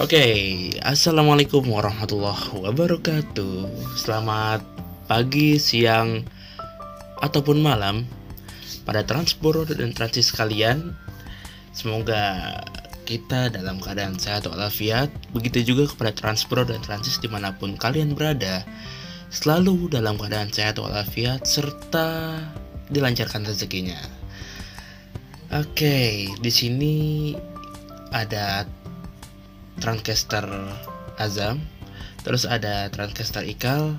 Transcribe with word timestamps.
Oke, 0.00 0.24
assalamualaikum 0.80 1.60
warahmatullahi 1.68 2.56
wabarakatuh. 2.56 3.68
Selamat 4.00 4.64
pagi, 5.04 5.60
siang, 5.60 6.24
ataupun 7.20 7.60
malam 7.60 8.08
pada 8.88 9.04
transport 9.04 9.68
dan 9.68 9.92
transis 9.92 10.32
kalian. 10.32 10.96
Semoga 11.76 12.48
kita 13.04 13.52
dalam 13.52 13.76
keadaan 13.76 14.16
sehat 14.16 14.48
walafiat. 14.48 15.12
Begitu 15.36 15.76
juga 15.76 15.92
kepada 15.92 16.16
transport 16.16 16.72
dan 16.72 16.80
transis 16.80 17.20
di 17.20 17.28
mana 17.28 17.52
pun 17.52 17.76
kalian 17.76 18.16
berada, 18.16 18.64
selalu 19.28 19.92
dalam 19.92 20.16
keadaan 20.16 20.48
sehat 20.48 20.80
walafiat 20.80 21.44
serta 21.44 22.40
dilancarkan 22.88 23.44
rezekinya. 23.44 24.00
Oke, 25.52 26.24
di 26.40 26.48
sini 26.48 26.96
ada 28.16 28.64
Transcaster 29.80 30.44
Azam, 31.16 31.64
terus 32.22 32.44
ada 32.44 32.92
Transcaster 32.92 33.42
Ikal, 33.48 33.96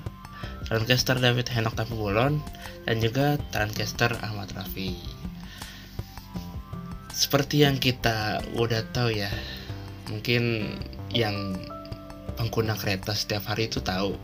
Transcaster 0.70 1.18
David 1.18 1.50
Henok 1.50 1.74
Tapulon, 1.74 2.38
dan 2.86 3.02
juga 3.02 3.36
Transcaster 3.50 4.14
Ahmad 4.22 4.54
Rafi. 4.54 4.94
Seperti 7.12 7.66
yang 7.66 7.82
kita 7.82 8.40
udah 8.54 8.86
tahu 8.94 9.12
ya, 9.12 9.28
mungkin 10.08 10.74
yang 11.12 11.60
pengguna 12.38 12.78
kereta 12.78 13.12
setiap 13.12 13.50
hari 13.50 13.68
itu 13.68 13.84
tahu 13.84 14.16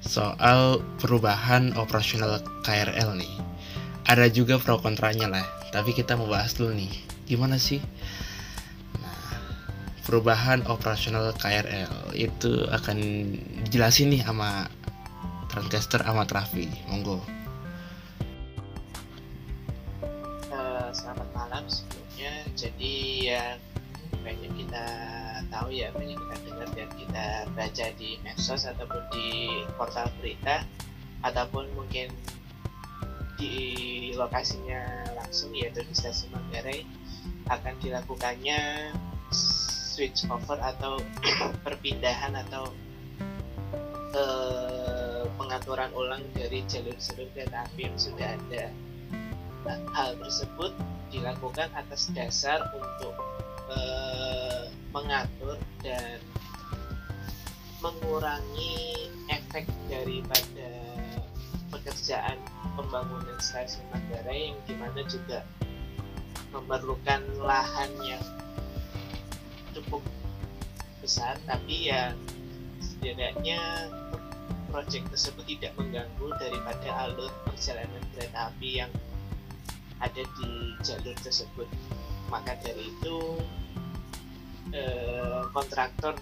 soal 0.00 0.80
perubahan 1.00 1.76
operasional 1.76 2.40
KRL 2.62 3.16
nih. 3.18 3.34
Ada 4.08 4.28
juga 4.32 4.56
pro 4.56 4.80
kontranya 4.80 5.28
lah, 5.28 5.44
tapi 5.74 5.92
kita 5.96 6.16
mau 6.16 6.28
bahas 6.28 6.56
dulu 6.56 6.72
nih, 6.76 6.92
gimana 7.28 7.56
sih 7.60 7.80
perubahan 10.04 10.64
operasional 10.66 11.32
KRL 11.36 12.16
itu 12.16 12.64
akan 12.68 12.96
dijelasin 13.66 14.12
nih 14.12 14.22
sama 14.24 14.66
Transcaster 15.50 16.00
Ahmad 16.06 16.30
Rafi. 16.30 16.70
Monggo. 16.88 17.18
Eh, 20.50 20.88
selamat 20.94 21.28
malam 21.34 21.64
sebelumnya. 21.66 22.32
Jadi 22.54 23.26
ya 23.30 23.58
banyak 24.22 24.52
kita 24.54 24.84
tahu 25.50 25.68
ya, 25.74 25.90
banyak 25.90 26.14
kita 26.14 26.36
dengar 26.46 26.68
dan 26.76 26.90
kita 26.94 27.26
baca 27.52 27.86
di 27.98 28.10
medsos 28.22 28.62
ataupun 28.68 29.02
di 29.10 29.28
portal 29.74 30.06
berita 30.22 30.62
ataupun 31.20 31.66
mungkin 31.76 32.08
di 33.40 33.56
lokasinya 34.14 35.08
langsung 35.16 35.50
yaitu 35.56 35.80
di 35.80 35.94
stasiun 35.96 36.36
Manggarai 36.36 36.84
akan 37.48 37.74
dilakukannya 37.80 38.92
switch 40.00 40.24
over 40.32 40.56
atau 40.56 40.96
perpindahan 41.68 42.32
atau 42.32 42.72
eh, 44.16 45.28
pengaturan 45.36 45.92
ulang 45.92 46.24
dari 46.32 46.64
jalur-jalur 46.64 47.28
kereta 47.36 47.68
api 47.68 47.84
yang 47.84 47.98
sudah 48.00 48.32
ada. 48.32 48.72
Nah, 49.68 49.76
hal 49.92 50.16
tersebut 50.16 50.72
dilakukan 51.12 51.68
atas 51.76 52.08
dasar 52.16 52.64
untuk 52.72 53.12
eh, 53.76 54.72
mengatur 54.96 55.60
dan 55.84 56.16
mengurangi 57.84 59.12
efek 59.28 59.68
daripada 59.92 60.96
pekerjaan 61.68 62.40
pembangunan 62.72 63.36
stasiun 63.36 63.84
Manggarai 63.92 64.48
yang 64.48 64.60
di 64.64 64.74
mana 64.80 65.00
juga 65.04 65.44
memerlukan 66.56 67.20
lahan 67.44 67.92
yang 68.00 68.24
cukup 69.90 70.06
besar 71.02 71.34
tapi 71.50 71.90
ya 71.90 72.14
setidaknya 72.78 73.90
proyek 74.70 75.02
tersebut 75.10 75.42
tidak 75.50 75.74
mengganggu 75.74 76.30
daripada 76.38 76.88
alur 77.10 77.34
perjalanan 77.42 77.98
kereta 78.14 78.54
api 78.54 78.70
yang 78.86 78.92
ada 79.98 80.22
di 80.22 80.50
jalur 80.86 81.16
tersebut. 81.26 81.66
Maka 82.30 82.54
dari 82.62 82.94
itu 82.94 83.18
eh, 84.70 85.42
kontraktor 85.50 86.14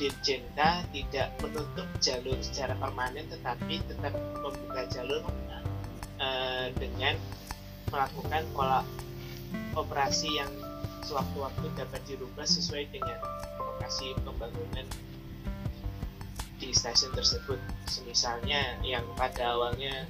Dirjenka 0.00 0.82
tidak 0.90 1.30
menutup 1.38 1.86
jalur 2.02 2.34
secara 2.42 2.74
permanen 2.74 3.30
tetapi 3.30 3.78
tetap 3.86 4.12
membuka 4.42 4.82
jalur 4.90 5.22
eh, 6.18 6.74
dengan 6.74 7.14
melakukan 7.94 8.42
pola 8.50 8.82
operasi 9.78 10.42
yang 10.42 10.50
sewaktu-waktu 11.10 11.66
dapat 11.74 12.00
dirubah 12.06 12.46
sesuai 12.46 12.86
dengan 12.94 13.18
lokasi 13.58 14.14
pembangunan 14.22 14.86
di 16.62 16.70
stasiun 16.70 17.10
tersebut. 17.18 17.58
Misalnya 18.06 18.78
yang 18.86 19.02
pada 19.18 19.58
awalnya 19.58 20.06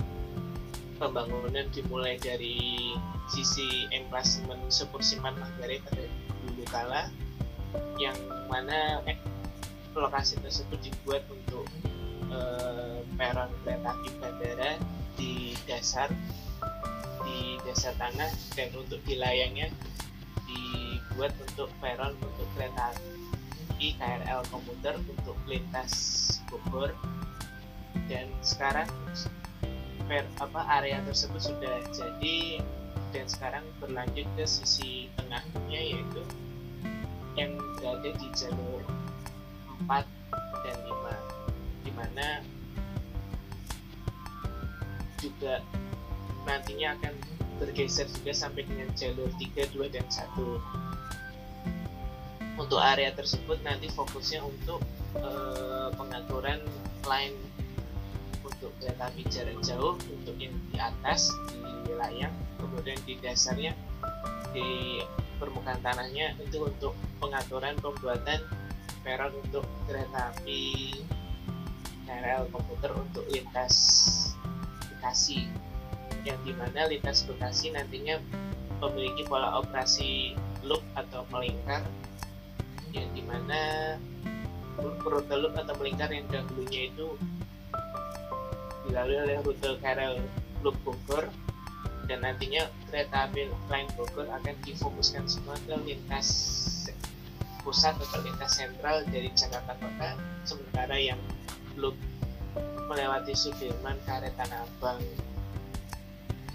pembangunan 1.00 1.64
dimulai 1.72 2.20
dari 2.20 2.92
sisi 3.32 3.88
emplasemen 3.88 4.60
Sepursiman 4.68 5.40
Manggarai 5.40 5.80
pada 5.80 6.04
dulu 6.44 6.64
kala 6.68 7.08
yang 7.96 8.18
mana 8.52 9.00
eh, 9.08 9.16
lokasi 9.96 10.36
tersebut 10.44 10.76
dibuat 10.84 11.24
untuk 11.32 11.64
eh, 12.28 13.00
peron 13.16 13.48
kereta 13.64 13.96
api 13.96 14.10
bandara 14.20 14.76
di 15.16 15.56
dasar 15.64 16.12
di 17.24 17.56
dasar 17.64 17.96
tanah 17.96 18.28
dan 18.52 18.68
untuk 18.76 19.00
di 19.08 19.16
layangnya 19.16 19.72
dibuat 21.20 21.36
untuk 21.52 21.68
peron 21.84 22.16
untuk 22.16 22.48
kereta 22.56 22.96
api 23.76 23.92
KRL 24.00 24.40
komuter 24.48 24.96
untuk 25.04 25.36
lintas 25.44 25.92
Bogor 26.48 26.96
dan 28.08 28.24
sekarang 28.40 28.88
per, 30.08 30.24
apa 30.40 30.80
area 30.80 30.96
tersebut 31.04 31.52
sudah 31.52 31.84
jadi 31.92 32.64
dan 33.12 33.28
sekarang 33.28 33.60
berlanjut 33.84 34.24
ke 34.32 34.48
sisi 34.48 35.12
tengahnya 35.20 35.92
yaitu 35.92 36.24
yang 37.36 37.52
berada 37.76 38.16
di 38.16 38.28
jalur 38.32 38.80
4 39.92 40.00
dan 40.64 40.76
5 40.88 41.84
di 41.84 41.92
mana 42.00 42.28
juga 45.20 45.60
nantinya 46.48 46.96
akan 46.96 47.12
bergeser 47.60 48.08
juga 48.08 48.32
sampai 48.32 48.64
dengan 48.64 48.88
jalur 48.96 49.28
3, 49.36 49.68
2, 49.68 49.84
dan 49.92 50.08
1 50.08 50.79
untuk 52.70 52.86
area 52.86 53.10
tersebut 53.10 53.58
nanti 53.66 53.90
fokusnya 53.90 54.46
untuk 54.46 54.78
eh, 55.18 55.90
pengaturan 55.98 56.62
line 57.02 57.34
untuk 58.46 58.70
kereta 58.78 59.10
api 59.10 59.26
jarak 59.26 59.58
jauh 59.58 59.98
untuk 60.06 60.38
yang 60.38 60.54
di 60.70 60.78
atas 60.78 61.34
di 61.50 61.90
layang 61.98 62.30
kemudian 62.62 62.94
di 63.02 63.18
dasarnya 63.18 63.74
di 64.54 65.02
permukaan 65.42 65.82
tanahnya 65.82 66.38
itu 66.38 66.62
untuk 66.62 66.94
pengaturan 67.18 67.74
pembuatan 67.82 68.38
peron 69.02 69.34
untuk 69.42 69.66
kereta 69.90 70.30
api 70.30 70.94
KRL 72.06 72.54
komputer 72.54 72.94
untuk 72.94 73.26
lintas 73.34 73.74
Bekasi. 74.94 75.50
Yang 76.22 76.38
di 76.46 76.52
mana 76.54 76.86
lintas 76.86 77.26
Bekasi 77.26 77.74
nantinya 77.74 78.22
memiliki 78.78 79.26
pola 79.26 79.58
operasi 79.58 80.38
loop 80.62 80.86
atau 80.94 81.26
melingkar 81.34 81.82
yang 82.92 83.08
di 83.14 83.22
mana 83.22 83.94
rute 84.80 85.34
loop 85.36 85.54
atau 85.54 85.74
melingkar 85.76 86.10
yang 86.10 86.26
dahulunya 86.30 86.90
itu 86.90 87.14
dilalui 88.88 89.18
oleh 89.22 89.36
rute 89.44 89.70
KRL 89.78 90.18
Loop 90.64 90.76
Bogor 90.82 91.28
dan 92.10 92.26
nantinya 92.26 92.66
kereta 92.90 93.30
api 93.30 93.46
line 93.70 93.90
Bogor 93.94 94.26
akan 94.26 94.54
difokuskan 94.66 95.30
semua 95.30 95.54
ke 95.62 95.74
lintas 95.86 96.28
pusat 97.60 97.94
atau 97.94 98.18
lintas 98.24 98.56
sentral 98.56 99.04
dari 99.12 99.28
Jakarta 99.36 99.76
Kota 99.76 100.16
sementara 100.48 100.96
yang 100.96 101.20
loop 101.76 101.94
melewati 102.90 103.30
Sudirman, 103.38 103.94
Karet 104.02 104.34
Tanah 104.34 104.66
Abang, 104.66 104.98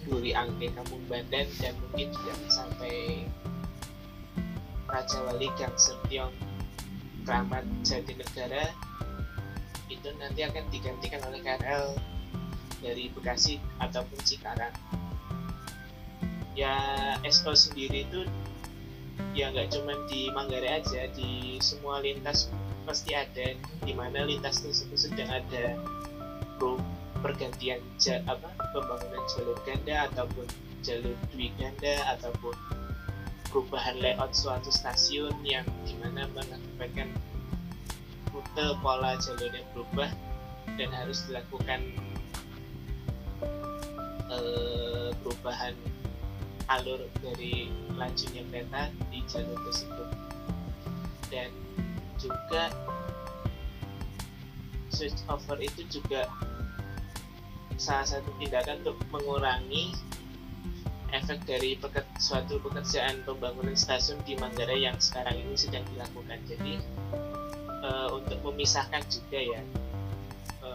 Duri 0.03 0.35
Angke, 0.35 0.67
Kampung 0.75 0.99
Bandan 1.07 1.47
dan 1.63 1.71
mungkin 1.79 2.11
juga 2.11 2.33
sampai 2.51 3.23
Raja 4.95 5.19
Wali 5.27 5.51
Gang 5.59 5.75
Sentiong, 5.75 6.31
Kramat 7.27 7.67
Jatinegara 7.83 8.71
itu 9.91 10.07
nanti 10.15 10.39
akan 10.47 10.63
digantikan 10.71 11.19
oleh 11.27 11.43
KRL 11.43 11.99
dari 12.79 13.11
Bekasi 13.11 13.59
ataupun 13.83 14.15
Cikarang. 14.23 14.71
Ya 16.55 16.79
SO 17.27 17.51
sendiri 17.51 18.07
itu 18.07 18.23
ya 19.35 19.51
nggak 19.51 19.75
cuma 19.75 19.99
di 20.07 20.31
Manggarai 20.31 20.79
aja, 20.79 21.11
di 21.11 21.59
semua 21.59 21.99
lintas 21.99 22.47
pasti 22.87 23.11
ada, 23.11 23.51
di 23.83 23.91
mana 23.91 24.23
lintas 24.23 24.63
tersebut 24.63 24.95
sedang 24.95 25.27
ada 25.27 25.75
pro 26.55 26.79
pergantian 27.19 27.83
apa 28.31 28.47
pembangunan 28.71 29.23
jalur 29.35 29.59
ganda 29.67 30.07
ataupun 30.07 30.47
jalur 30.87 31.19
dwi 31.35 31.51
ganda 31.59 32.15
ataupun 32.15 32.55
perubahan 33.55 33.95
layout 34.03 34.35
suatu 34.35 34.67
stasiun 34.67 35.31
yang 35.47 35.63
di 35.87 35.95
mana 36.03 36.27
mengakibatkan 36.35 37.07
rute 38.35 38.65
pola 38.83 39.15
jalurnya 39.15 39.63
berubah 39.71 40.11
dan 40.75 40.91
harus 40.91 41.23
dilakukan 41.23 41.79
uh, 44.27 45.15
perubahan 45.23 45.71
alur 46.67 46.99
dari 47.23 47.71
lajunya 47.95 48.43
kereta 48.51 48.91
di 49.07 49.23
jalur 49.23 49.55
tersebut. 49.71 50.09
Dan 51.31 51.55
juga 52.19 52.75
switch 54.91 55.23
over 55.31 55.63
itu 55.63 55.87
juga 55.87 56.27
salah 57.79 58.03
satu 58.03 58.27
tindakan 58.35 58.83
untuk 58.83 58.99
mengurangi 59.15 59.95
efek 61.13 61.45
dari 61.45 61.77
peker, 61.77 62.05
suatu 62.17 62.57
pekerjaan 62.63 63.21
pembangunan 63.27 63.77
stasiun 63.77 64.21
di 64.25 64.33
Manggarai 64.39 64.85
yang 64.85 64.97
sekarang 64.97 65.37
ini 65.37 65.53
sedang 65.53 65.85
dilakukan. 65.93 66.39
Jadi 66.49 66.81
e, 67.83 67.89
untuk 68.13 68.39
memisahkan 68.41 69.03
juga 69.11 69.39
ya 69.39 69.61
e, 70.63 70.69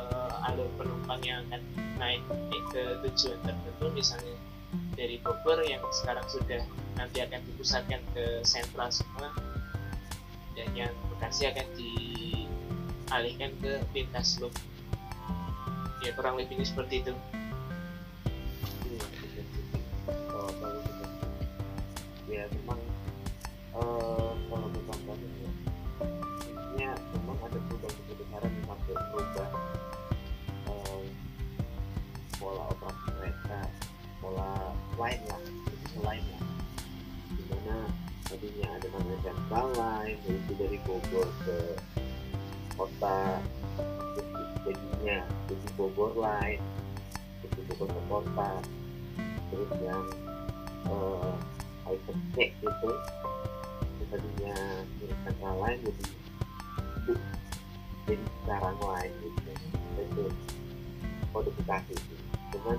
alur 0.51 0.71
penumpang 0.79 1.21
yang 1.25 1.43
akan 1.51 1.63
naik 1.99 2.23
ke 2.71 2.83
tujuan 3.09 3.39
tertentu, 3.43 3.87
misalnya 3.93 4.37
dari 4.95 5.19
Bogor 5.19 5.65
yang 5.67 5.83
sekarang 5.91 6.25
sudah 6.31 6.63
nanti 6.95 7.25
akan 7.25 7.41
dipusatkan 7.51 8.01
ke 8.15 8.45
sentral 8.47 8.93
semua, 8.93 9.35
dan 10.55 10.69
yang 10.77 10.93
Bekasi 11.17 11.51
akan 11.53 11.67
dialihkan 11.77 13.53
ke 13.61 13.73
lintas 13.93 14.41
loop. 14.41 14.55
Ya 16.01 16.17
kurang 16.17 16.41
lebih 16.41 16.65
seperti 16.65 17.05
itu. 17.05 17.13
Ya 22.41 22.49
memang 22.57 22.81
uh, 23.77 24.33
kalau 24.49 24.69
ditontonin 24.73 25.33
ya 25.45 25.53
intinya 26.49 26.91
memang 27.13 27.37
ada 27.45 27.59
perubahan 27.69 28.01
kebesaran 28.09 28.49
yang 28.49 28.65
sampai 28.65 28.95
berubah 29.13 29.51
uh, 30.73 31.03
pola 32.41 32.65
operasi 32.73 33.09
kereta 33.13 33.61
pola 34.25 34.73
lain 34.97 35.21
lah 35.29 35.43
lain 36.01 36.25
lah. 36.33 36.43
Di 37.37 37.43
mana 37.53 37.77
tadinya 38.25 38.69
ada 38.73 38.87
namanya 38.89 39.19
central 39.21 39.67
line 39.77 40.19
yaitu 40.25 40.53
dari 40.57 40.79
Bogor 40.89 41.29
ke 41.45 41.59
kota 42.81 43.21
jadinya 44.65 45.29
jadi 45.45 45.67
Bogor 45.77 46.17
line 46.17 46.63
jadi 47.45 47.61
Bogor 47.69 47.89
ke 47.93 48.01
kota 48.09 48.51
terus 49.53 49.73
yang 49.85 50.05
uh, 50.89 51.37
item 51.91 52.17
cek 52.39 52.51
gitu. 52.63 52.91
Tadinya 54.11 54.57
milik 54.99 55.39
lain 55.39 55.79
jadi 55.87 56.05
itu 56.99 57.13
jadi 58.07 58.25
sekarang 58.43 58.77
lain 58.83 59.13
gitu. 59.23 59.51
Itu 60.01 60.25
kodifikasi 61.31 61.93
itu 61.95 62.15
cuman 62.51 62.79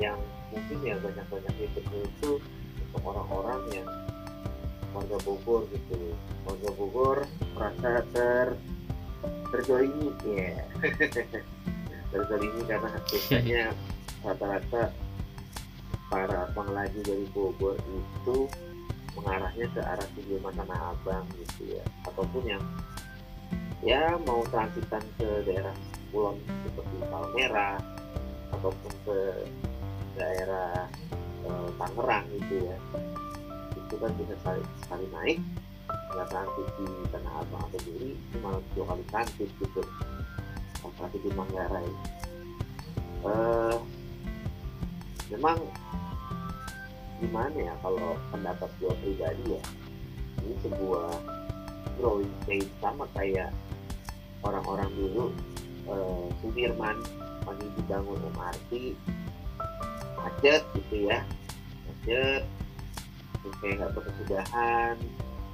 yang 0.00 0.16
mungkin 0.48 0.78
ya 0.80 0.96
banyak-banyak 0.96 1.54
itu 1.60 1.80
itu 1.84 2.30
untuk 2.88 3.02
orang-orang 3.04 3.60
yang 3.76 3.88
warga 4.96 5.16
Bogor 5.24 5.68
gitu. 5.72 6.16
Warga 6.48 6.70
Bogor 6.76 7.18
merasa 7.56 8.04
ter 8.12 8.46
terjolimi 9.52 10.12
ya. 10.24 10.56
Yeah. 11.92 12.02
terjolimi 12.12 12.62
karena 12.68 12.92
biasanya 13.08 13.62
rata-rata 14.22 14.92
para 16.12 16.44
pengelaju 16.52 17.00
dari 17.08 17.24
Bogor 17.32 17.80
itu 17.88 18.44
mengarahnya 19.16 19.64
ke 19.72 19.80
arah 19.80 20.06
Sudirman 20.12 20.52
Tanah 20.52 20.92
Abang 20.92 21.24
gitu 21.40 21.72
ya. 21.72 21.84
Ataupun 22.04 22.44
yang 22.44 22.60
ya 23.80 24.20
mau 24.28 24.44
transitan 24.52 25.00
ke 25.16 25.24
daerah 25.48 25.72
Kulon 26.12 26.36
seperti 26.68 26.96
Palmera 27.08 27.80
ataupun 28.52 28.92
ke 29.08 29.18
daerah 30.20 30.84
e, 31.48 31.50
Tangerang 31.80 32.28
gitu 32.36 32.68
ya. 32.68 32.76
Itu 33.72 33.96
kan 33.96 34.12
bisa 34.20 34.36
sekali, 34.44 34.60
sekali 34.84 35.06
naik 35.16 35.40
nggak 36.12 36.28
transit 36.28 36.68
di 36.76 36.86
Tanah 37.08 37.32
Abang 37.40 37.64
atau 37.72 37.80
Duri 37.88 38.12
malah 38.44 38.60
dua 38.76 38.84
kali 38.84 39.04
transit 39.08 39.48
gitu. 39.48 39.80
Apalagi 40.84 41.16
di 41.24 41.30
Manggarai. 41.32 41.88
E, 43.24 43.32
memang 45.32 45.56
gimana 47.22 47.54
ya 47.54 47.74
kalau 47.78 48.18
pendapat 48.34 48.70
gue 48.82 48.92
pribadi 48.98 49.44
ya? 49.54 49.62
Ini 50.42 50.54
sebuah 50.66 51.10
growing 52.02 52.32
stage 52.42 52.70
sama 52.82 53.06
kayak 53.14 53.54
orang-orang 54.42 54.90
dulu 54.98 55.30
uh, 55.86 56.26
Sudirman 56.42 56.98
pagi 57.46 57.66
dibangun 57.78 58.18
MRT 58.34 58.94
macet 60.18 60.62
gitu 60.78 61.10
ya 61.10 61.22
macet 61.86 62.42
kayak 63.58 63.74
nggak 63.78 63.92
berkesudahan 63.94 64.96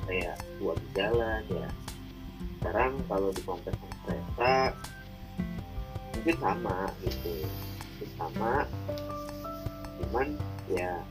kayak 0.08 0.36
buat 0.60 0.76
di 0.80 0.88
jalan 0.96 1.42
ya. 1.52 1.68
Sekarang 2.58 2.92
kalau 3.08 3.28
di 3.32 3.42
kompleks 3.44 3.76
kereta 4.04 4.72
mungkin 6.16 6.36
sama 6.40 6.78
gitu 7.04 7.34
sama 8.18 8.66
cuman 9.98 10.28
ya 10.70 11.02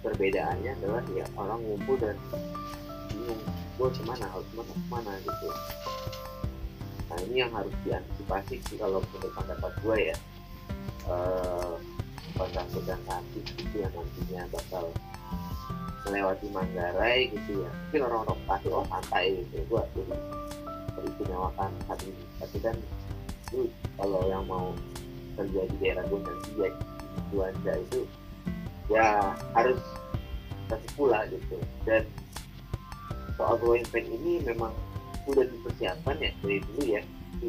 perbedaannya 0.00 0.72
adalah 0.80 1.04
ya 1.12 1.26
orang 1.36 1.60
ngumpul 1.60 1.96
dan 2.00 2.16
bingung 3.12 3.40
gue 3.80 3.88
ke 3.92 4.02
mana 4.04 4.24
harus 4.28 4.46
ke 4.48 4.54
mana 4.56 4.72
ke 4.72 4.86
mana 4.88 5.12
gitu. 5.24 5.48
Nah 7.10 7.18
ini 7.26 7.36
yang 7.42 7.52
harus 7.52 7.74
diantisipasi 7.84 8.60
sih 8.68 8.76
kalau 8.80 9.00
menurut 9.00 9.32
pendapat 9.36 9.72
gue 9.84 9.96
ya. 10.12 10.16
Eh 11.10 11.74
sedang 12.40 13.02
nanti 13.04 13.44
gitu 13.44 13.76
yang 13.84 13.92
nantinya 13.92 14.48
bakal 14.48 14.88
melewati 16.08 16.48
Manggarai 16.48 17.28
gitu 17.28 17.60
ya. 17.60 17.70
Mungkin 17.88 18.00
orang-orang 18.08 18.40
pasti 18.48 18.68
oh 18.72 18.86
santai 18.88 19.44
gitu. 19.44 19.60
Gue 19.68 19.82
jadi 19.92 20.16
beristimewakan 20.96 21.70
saat 21.84 22.00
ini. 22.08 22.24
Tapi 22.40 22.56
kan 22.64 22.76
itu 23.50 23.68
kalau 24.00 24.24
yang 24.30 24.46
mau 24.48 24.72
kerja 25.36 25.60
di 25.68 25.76
daerah 25.82 26.04
gue 26.08 26.20
nanti 26.24 26.50
ya 27.66 27.74
itu 27.76 28.00
ya 28.90 29.32
harus 29.54 29.78
kasih 30.66 30.90
pula 30.98 31.22
gitu. 31.30 31.56
Dan 31.86 32.04
soal 33.38 33.56
growing 33.62 33.86
pain 33.88 34.04
ini 34.04 34.42
memang 34.42 34.74
sudah 35.24 35.46
dipersiapkan 35.46 36.18
ya 36.18 36.30
dari 36.42 36.58
dulu 36.66 36.82
ya. 36.84 37.02
Di 37.38 37.48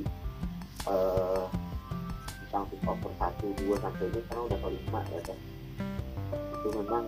uh, 0.85 1.49
di 2.51 2.77
over 2.83 3.11
satu 3.15 3.47
dua 3.63 3.75
sampai 3.79 4.11
ini 4.11 4.19
sekarang 4.27 4.43
udah 4.51 4.59
kali 4.59 4.75
lima 4.75 5.01
ya 5.07 5.21
kan 5.23 5.39
itu 6.61 6.67
memang 6.77 7.03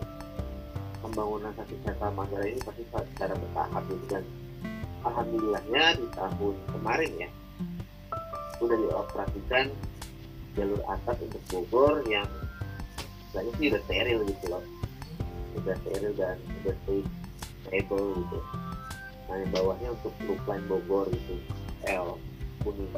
pembangunan 1.04 1.52
satu 1.54 1.76
sentral 1.84 2.12
Manggarai 2.16 2.56
ini 2.56 2.62
pasti 2.64 2.84
secara 2.90 3.34
bertahap 3.38 3.84
gitu. 3.92 4.06
Dan 4.08 4.24
alhamdulillahnya 5.04 5.84
di 6.00 6.08
tahun 6.16 6.56
kemarin 6.72 7.12
ya 7.20 7.30
sudah 8.58 8.78
dioperasikan 8.80 9.66
jalur 10.56 10.82
atas 10.88 11.18
untuk 11.20 11.44
Bogor 11.52 12.02
yang 12.08 12.26
istilahnya 13.34 13.54
sih 13.58 13.68
udah 13.74 13.82
steril 13.90 14.20
gitu 14.30 14.46
loh. 14.46 14.64
Udah 15.58 15.76
steril 15.82 16.14
dan 16.14 16.38
udah 16.62 16.76
stable 17.66 18.08
gitu. 18.14 18.40
Nah 19.26 19.36
yang 19.42 19.50
bawahnya 19.50 19.90
untuk 19.98 20.14
loop 20.30 20.42
line 20.46 20.66
Bogor 20.70 21.10
gitu 21.10 21.36
L 21.90 22.22
kuning. 22.62 22.94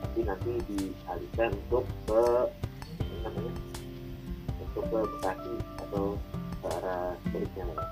Tapi 0.00 0.18
nanti 0.24 0.50
dialihkan 0.64 1.52
untuk 1.52 1.84
ke 2.08 2.22
namanya 3.20 3.52
untuk 4.64 4.84
ke 4.88 4.96
Bekasi 4.96 5.54
atau 5.84 6.16
ke 6.64 6.68
arah 6.80 7.12
sebaliknya 7.28 7.64
lah 7.76 7.88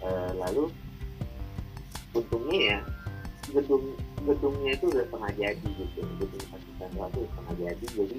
e, 0.00 0.08
lalu 0.40 0.64
untungnya 2.16 2.58
ya 2.58 2.78
gedung 3.52 3.84
gedungnya 4.24 4.72
itu 4.72 4.84
udah 4.88 5.04
setengah 5.04 5.30
jadi 5.36 5.68
gitu. 5.68 6.00
Gedung 6.16 6.44
sentral 6.80 7.12
itu 7.12 7.20
setengah 7.28 7.54
jadi 7.60 7.86
jadi 7.92 8.18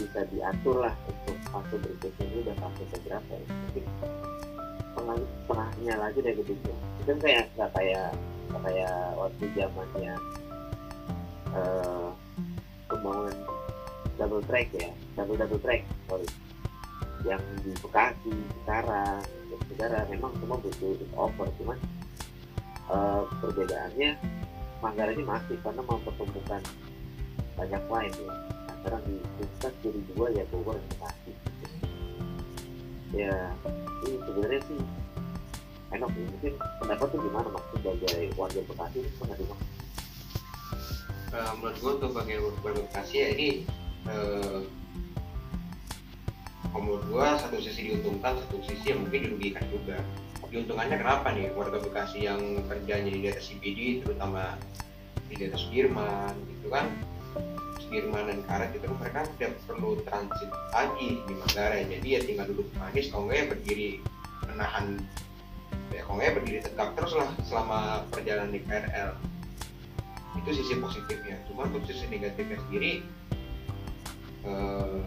bisa 0.00 0.20
diatur 0.32 0.76
lah 0.88 0.94
untuk 1.04 1.36
fase 1.52 1.76
berikutnya 1.76 2.24
ini 2.24 2.36
udah 2.48 2.56
fase 2.56 2.82
keberapa 2.88 3.32
ya. 3.36 3.44
Mungkin 3.44 3.84
setengah 4.80 5.16
setengahnya 5.20 5.94
lagi 6.00 6.18
dari 6.24 6.36
gedungnya 6.40 6.76
itu 6.80 7.02
kan 7.04 7.18
kayak 7.20 7.44
nggak 7.56 7.70
kayak 7.76 8.08
kayak 8.50 8.96
waktu 9.14 9.44
zamannya 9.54 10.14
uh, 11.52 12.08
pembangunan 12.88 13.36
double 14.16 14.42
track 14.48 14.68
ya. 14.72 14.90
Double 15.14 15.36
double 15.36 15.60
track 15.60 15.84
sorry. 16.08 16.28
Yang 17.20 17.44
di 17.60 17.72
Bekasi 17.84 18.34
sekarang 18.64 19.20
saudara 19.68 20.08
memang 20.08 20.32
semua 20.40 20.56
butuh 20.56 20.96
over. 21.20 21.48
Cuman 21.60 21.78
uh, 22.88 23.28
perbedaannya 23.44 24.16
Manggarai 24.80 25.12
ini 25.12 25.28
masih 25.28 25.60
karena 25.60 25.84
mempertemukan 25.84 26.64
banyak 27.52 27.84
lain 27.92 28.12
ya 28.16 28.32
sekarang 28.80 29.02
di 29.04 29.16
Puncak 29.36 29.72
jadi 29.84 30.00
dua 30.16 30.26
ya 30.32 30.44
Bogor 30.48 30.80
Bekasi 30.88 31.32
ya 33.12 33.36
ini 34.08 34.16
sebenarnya 34.24 34.60
sih 34.64 34.80
enak. 35.90 36.08
Sih 36.16 36.24
mungkin 36.24 36.52
pendapat 36.80 37.06
tuh 37.12 37.20
gimana 37.20 37.48
mas? 37.52 37.64
Sebagai 37.76 38.24
warga 38.40 38.60
Bekasi 38.64 38.98
menerima 39.20 39.56
uh, 41.36 41.52
menurut 41.60 41.76
gue 41.76 41.92
untuk 42.00 42.10
sebagai 42.16 42.36
warga 42.64 42.80
Bekasi 42.88 43.14
ya 43.20 43.28
ini 43.36 43.48
uh, 44.08 44.60
menurut 46.72 47.04
gue 47.04 47.26
satu 47.44 47.56
sisi 47.60 47.92
diuntungkan 47.92 48.40
satu 48.40 48.56
sisi 48.64 48.96
yang 48.96 49.04
mungkin 49.04 49.28
dirugikan 49.28 49.64
juga. 49.68 50.00
Diuntungkannya 50.50 50.96
kenapa 50.98 51.28
nih? 51.36 51.52
Warga 51.52 51.78
Bekasi 51.84 52.24
yang 52.24 52.40
kerjanya 52.64 53.10
di 53.12 53.20
daerah 53.28 53.42
CBD 53.44 54.00
terutama 54.00 54.56
di 55.28 55.34
daerah 55.36 55.60
Sudirman 55.60 56.34
gitu 56.48 56.72
kan 56.72 56.90
Sudirman 57.90 58.30
dan 58.30 58.38
Karet 58.46 58.70
itu 58.70 58.86
mereka 58.86 59.26
tidak 59.34 59.58
perlu 59.66 59.98
transit 60.06 60.46
lagi 60.70 61.18
di 61.26 61.32
Manggarai 61.34 61.90
jadi 61.90 62.06
ya 62.06 62.20
tinggal 62.22 62.46
duduk 62.54 62.70
manis 62.78 63.10
kalau 63.10 63.26
nggak 63.26 63.38
ya 63.42 63.46
berdiri 63.50 63.90
menahan 64.46 64.86
ya 65.90 66.00
kalau 66.06 66.14
nggak 66.22 66.28
ya 66.30 66.34
berdiri 66.38 66.58
tegak 66.62 66.90
terus 66.94 67.12
lah 67.18 67.30
selama 67.42 68.06
perjalanan 68.14 68.54
di 68.54 68.62
KRL 68.62 69.10
itu 70.38 70.50
sisi 70.62 70.78
positifnya. 70.78 71.42
Cuma 71.50 71.66
untuk 71.66 71.82
sisi 71.90 72.06
negatifnya 72.06 72.62
sendiri 72.62 73.02
eh, 74.46 74.98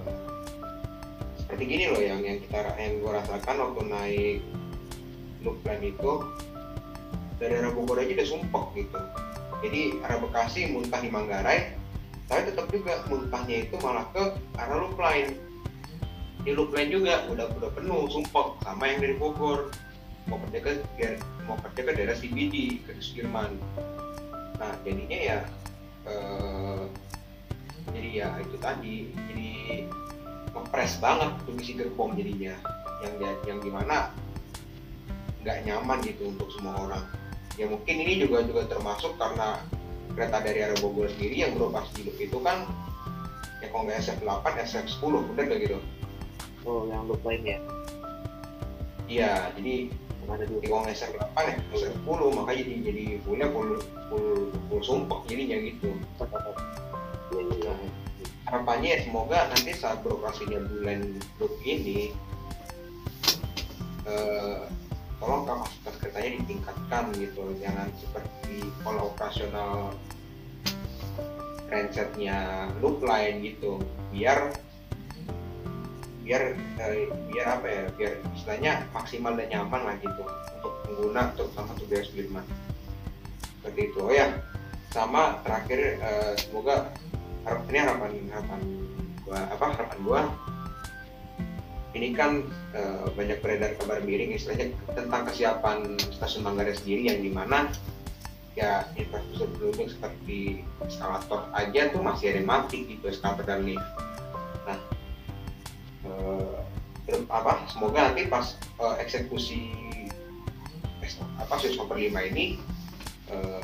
seperti 1.39 1.63
gini 1.63 1.85
loh 1.87 2.03
yang 2.03 2.19
yang 2.19 2.43
kita 2.43 2.67
yang 2.75 2.99
gue 2.99 3.11
rasakan 3.15 3.55
waktu 3.63 3.81
naik 3.87 4.37
loop 5.47 5.63
line 5.63 5.87
itu 5.87 6.11
dari 7.39 7.63
arah 7.63 7.71
Bogor 7.71 8.03
aja 8.03 8.11
udah 8.11 8.27
sumpek 8.27 8.65
gitu. 8.75 8.99
Jadi 9.63 9.81
arah 10.03 10.19
Bekasi 10.19 10.67
muntah 10.75 10.99
di 10.99 11.07
Manggarai 11.07 11.82
tapi 12.31 12.41
tetap 12.49 12.67
juga 12.71 13.03
muntahnya 13.11 13.67
itu 13.67 13.75
malah 13.83 14.07
ke 14.15 14.23
arah 14.55 14.77
loop 14.79 14.95
line. 14.95 15.35
Di 16.43 16.51
loop 16.55 16.71
line 16.71 16.91
juga 16.91 17.27
udah 17.27 17.47
udah 17.59 17.69
penuh 17.75 18.07
sumpek 18.11 18.47
sama 18.63 18.83
yang 18.87 18.99
dari 19.03 19.15
Bogor. 19.19 19.71
Mau 20.31 20.39
kerja 20.47 20.59
ke 20.63 20.71
mau 21.43 21.59
kerja 21.59 21.81
ke 21.83 21.91
daerah 21.91 22.15
CBD 22.15 22.79
ke 22.87 22.95
Sudirman. 23.03 23.59
Nah 24.55 24.71
jadinya 24.87 25.19
ya 25.19 25.39
eh, 26.07 26.83
jadi 27.91 28.09
ya 28.23 28.27
itu 28.39 28.55
tadi 28.59 29.11
jadi 29.11 29.51
ngepres 30.55 31.03
banget 31.03 31.31
tuh 31.43 31.59
gerbong 31.59 32.15
jadinya. 32.15 32.55
Yang 33.03 33.35
yang 33.43 33.59
gimana 33.59 34.15
nggak 35.43 35.67
nyaman 35.67 35.99
gitu 36.07 36.31
untuk 36.31 36.47
semua 36.55 36.87
orang. 36.87 37.03
Ya 37.59 37.67
mungkin 37.67 37.99
ini 37.99 38.23
juga 38.23 38.47
juga 38.47 38.63
termasuk 38.71 39.19
karena 39.19 39.59
kereta 40.13 40.37
dari 40.43 40.59
arah 40.61 40.77
Bogor 40.83 41.07
sendiri 41.09 41.47
yang 41.47 41.51
beroperasi 41.55 42.03
hidup 42.03 42.17
itu 42.19 42.37
kan 42.43 42.67
ya 43.63 43.67
kalau 43.71 43.83
nggak 43.87 43.99
SF8 44.03 44.45
SF10 44.67 45.13
udah 45.33 45.43
gak 45.47 45.59
gitu? 45.63 45.77
Oh 46.67 46.83
yang 46.91 47.07
loop 47.07 47.23
lain 47.23 47.43
ya? 47.43 47.59
Iya 49.07 49.31
jadi 49.55 49.91
dulu? 50.23 50.57
di 50.63 50.67
kalau 50.71 50.81
nggak 50.83 50.95
SF8 50.95 51.37
ya 51.37 51.53
SF10 51.71 52.19
makanya 52.35 52.57
jadi 52.63 52.73
jadi 52.91 53.03
fullnya 53.23 53.47
full 53.51 53.69
full 54.11 54.27
full 54.71 54.81
sumpah 54.83 55.19
jadinya 55.27 55.57
gitu. 55.63 55.89
Iya, 57.33 57.43
iya. 57.65 57.73
harapannya 58.45 58.89
ya 58.93 58.99
semoga 59.01 59.49
nanti 59.49 59.73
saat 59.73 60.05
beroperasinya 60.05 60.61
bulan 60.69 61.17
loop 61.41 61.53
ini 61.65 62.13
eh, 64.05 64.61
tolong 65.21 65.43
kapasitas 65.45 65.95
keretanya 66.01 66.29
ditingkatkan 66.41 67.03
gitu. 67.17 67.43
Jangan 67.59 67.87
seperti 67.97 68.55
pola 68.81 69.01
operasional 69.09 69.93
transetnya 71.67 72.69
loop 72.79 73.01
line 73.01 73.41
gitu. 73.43 73.81
Biar 74.13 74.53
biar 76.23 76.55
eh, 76.55 77.11
biar 77.27 77.47
apa 77.59 77.67
ya 77.67 77.83
biar 77.99 78.13
istilahnya 78.31 78.73
maksimal 78.95 79.35
dan 79.35 79.47
nyaman 79.51 79.81
lah 79.83 79.95
gitu. 79.99 80.23
Untuk 80.61 80.73
pengguna 80.87 81.21
terutama 81.35 81.75
untuk 81.75 81.87
biaya 81.91 82.03
Sudirman. 82.07 82.45
Seperti 83.59 83.81
itu. 83.91 83.99
Oh 83.99 84.13
ya 84.13 84.27
sama 84.93 85.41
terakhir 85.41 85.97
eh, 85.97 86.33
semoga 86.37 86.93
harap 87.43 87.65
ini 87.67 87.79
harapan 87.81 88.11
harapan 88.31 88.61
gua 89.25 89.39
apa 89.51 89.65
harapan 89.75 89.99
gua 90.05 90.21
ini 91.93 92.13
kan 92.17 92.41
eh, 92.73 93.05
banyak 93.13 93.37
beredar 93.39 93.77
kabar 93.77 94.01
miring 94.01 94.33
istilahnya 94.33 94.73
tentang 94.97 95.29
kesiapan 95.29 95.97
stasiun 96.13 96.41
Manggarai 96.45 96.73
sendiri 96.73 97.13
yang 97.13 97.19
di 97.21 97.29
mana 97.29 97.69
ya 98.53 98.85
infrastruktur 98.93 99.73
penduduk 99.73 99.89
seperti 99.89 100.61
eskalator 100.85 101.49
aja 101.57 101.89
tuh 101.89 102.01
masih 102.05 102.33
ada 102.33 102.37
yang 102.41 102.49
mati 102.49 102.85
gitu 102.85 103.09
eskalator 103.09 103.45
dan 103.45 103.65
lift. 103.65 103.85
Nah 104.65 104.79
eh, 106.05 107.21
apa 107.29 107.65
semoga 107.69 108.09
nanti 108.09 108.25
pas 108.29 108.57
eh, 108.57 108.95
eksekusi 109.05 109.73
eks- 111.01 111.21
apa 111.37 111.53
Sus 111.61 111.77
nomor 111.77 111.97
5 111.97 112.09
ini 112.33 112.57
eh, 113.29 113.61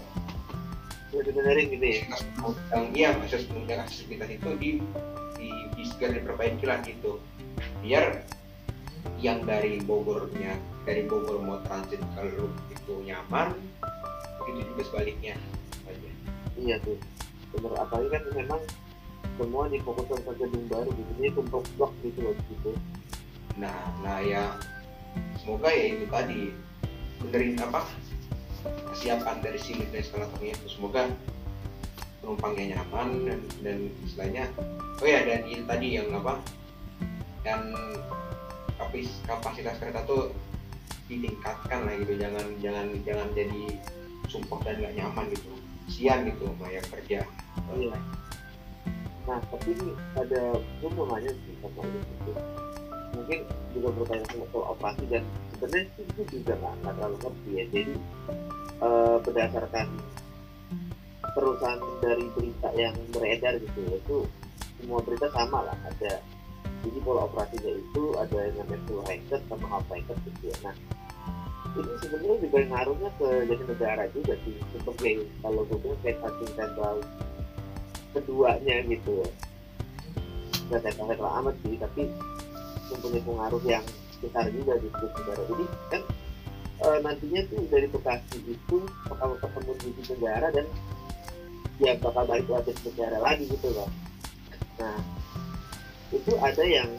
dibenerin 1.09 1.73
gitu 1.73 1.85
ya? 1.85 2.05
yang 2.69 2.85
iya 2.93 3.07
akses 3.17 3.49
penunjang 3.49 3.81
aksesibilitas 3.81 4.29
itu 4.29 4.49
di 4.61 4.69
di, 5.41 5.47
di 5.73 5.83
diperbaiki 5.89 6.65
lah 6.69 6.77
gitu 6.85 7.17
biar 7.79 8.23
yang 9.19 9.43
dari 9.47 9.79
Bogornya 9.83 10.55
dari 10.83 11.07
Bogor 11.07 11.43
mau 11.43 11.59
transit 11.67 11.99
ke 12.15 12.21
Loop 12.35 12.51
itu 12.71 12.93
nyaman 13.03 13.55
begitu 14.43 14.59
juga 14.73 14.83
sebaliknya. 14.87 15.35
Aja 15.87 16.09
iya 16.59 16.75
tuh. 16.83 16.99
Bener 17.55 17.73
apalagi 17.79 18.09
kan 18.13 18.23
memang 18.35 18.61
semua 19.39 19.71
difokuskan 19.71 20.19
ke 20.19 20.31
gedung 20.35 20.65
baru 20.67 20.89
gitu 20.91 21.11
ini 21.23 21.29
tumpuk 21.31 21.63
blok 21.79 21.91
gitu 22.03 22.19
loh 22.27 22.35
gitu. 22.51 22.71
Nah 23.55 23.75
nah 24.03 24.19
ya 24.19 24.55
semoga 25.39 25.71
ya 25.71 25.95
itu 25.95 26.05
tadi 26.11 26.39
benerin 27.23 27.55
apa 27.63 27.87
kesiapan 28.91 29.39
dari 29.39 29.59
si 29.59 29.79
lift 29.79 29.95
dan 29.95 30.03
eskalatornya 30.03 30.51
itu. 30.55 30.67
Semoga 30.67 31.07
penumpangnya 32.19 32.75
nyaman 32.75 33.07
dan 33.25 33.39
dan 33.63 33.77
istilahnya 34.03 34.43
oh 34.99 35.07
ya 35.07 35.23
dan 35.23 35.47
itu 35.47 35.63
tadi 35.63 35.87
yang 35.95 36.11
apa 36.11 36.43
dan 37.43 37.73
kapasitas 39.25 39.75
kereta 39.79 40.03
tuh 40.07 40.31
ditingkatkan 41.09 41.89
lah 41.89 41.93
gitu 41.99 42.13
jangan 42.21 42.45
jangan 42.61 42.85
jangan 43.01 43.27
jadi 43.33 43.63
sumpah 44.29 44.61
dan 44.61 44.75
nggak 44.79 44.95
nyaman 44.99 45.25
gitu 45.33 45.49
sian 45.89 46.29
gitu 46.29 46.45
yang 46.69 46.85
kerja 46.85 47.25
Iya. 47.75 47.97
Nah, 49.29 49.39
tapi 49.53 49.77
ini 49.77 49.93
ada 50.17 50.41
gue 50.57 50.89
sih 50.89 51.53
sama 51.61 51.81
lu 51.85 51.99
gitu. 52.01 52.31
Mungkin 53.13 53.39
juga 53.75 53.89
bertanya 53.93 54.25
sama 54.31 54.45
soal 54.49 54.65
operasi 54.73 55.03
dan 55.11 55.23
sebenarnya 55.53 55.85
itu 56.01 56.21
juga 56.33 56.53
nggak 56.57 56.93
terlalu 56.97 57.17
ngerti 57.21 57.49
ya. 57.51 57.65
Jadi 57.69 57.93
eh, 58.79 59.17
berdasarkan 59.21 59.87
perusahaan 61.37 61.81
dari 62.01 62.25
berita 62.33 62.69
yang 62.73 62.95
beredar 63.13 63.53
gitu 63.61 63.79
itu 63.85 64.17
semua 64.81 64.99
berita 65.05 65.29
sama 65.29 65.61
lah 65.61 65.77
ada 65.85 66.23
jadi 66.81 66.99
pola 67.03 67.27
operasinya 67.27 67.71
itu 67.75 68.03
ada 68.15 68.37
yang 68.39 68.55
namanya 68.63 68.81
full 68.87 69.01
ranker 69.05 69.39
sama 69.47 69.65
half 69.67 69.85
ranker 69.91 70.15
gitu 70.27 70.51
ya. 70.51 70.57
Nah, 70.63 70.75
ini 71.75 71.93
sebenarnya 72.01 72.37
juga 72.41 72.57
ngaruhnya 72.71 73.09
ke 73.19 73.27
jadi 73.47 73.63
negara 73.67 74.03
juga 74.15 74.33
sih. 74.47 74.55
Sebagai 74.73 75.13
kalau 75.43 75.61
gue 75.67 75.77
bilang 75.83 75.99
kayak 76.01 76.17
stasiun 76.23 76.51
sentral 76.55 76.97
keduanya 78.15 78.75
gitu. 78.87 79.17
Nggak 80.69 80.79
saya 80.85 80.93
tahu 80.97 81.31
amat 81.43 81.55
sih 81.65 81.75
tapi 81.77 82.01
mempunyai 82.89 83.21
pengaruh 83.21 83.63
yang 83.67 83.85
besar 84.19 84.45
juga 84.51 84.73
di 84.81 84.87
seluruh 84.91 85.13
negara. 85.23 85.41
Jadi 85.45 85.65
kan 85.93 86.01
eh, 86.79 86.97
nantinya 87.03 87.41
tuh 87.51 87.61
dari 87.67 87.87
Bekasi 87.91 88.37
itu 88.47 88.77
bakal 89.11 89.35
ketemu 89.37 89.71
di 89.83 90.03
negara 90.15 90.47
dan 90.55 90.65
ya 91.79 91.95
bakal 92.03 92.27
balik 92.27 92.47
lagi 92.51 92.75
ke 92.75 92.91
negara 92.91 93.17
lagi 93.23 93.47
gitu 93.47 93.71
loh 93.71 93.87
nah 94.75 94.99
itu 96.09 96.31
ada 96.41 96.63
yang 96.65 96.89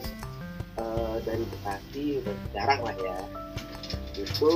eh, 0.79 1.15
dari 1.27 1.43
Bekasi 1.47 2.03
udah 2.23 2.35
jarang 2.55 2.81
lah 2.83 2.95
ya 2.99 3.17
itu 4.15 4.51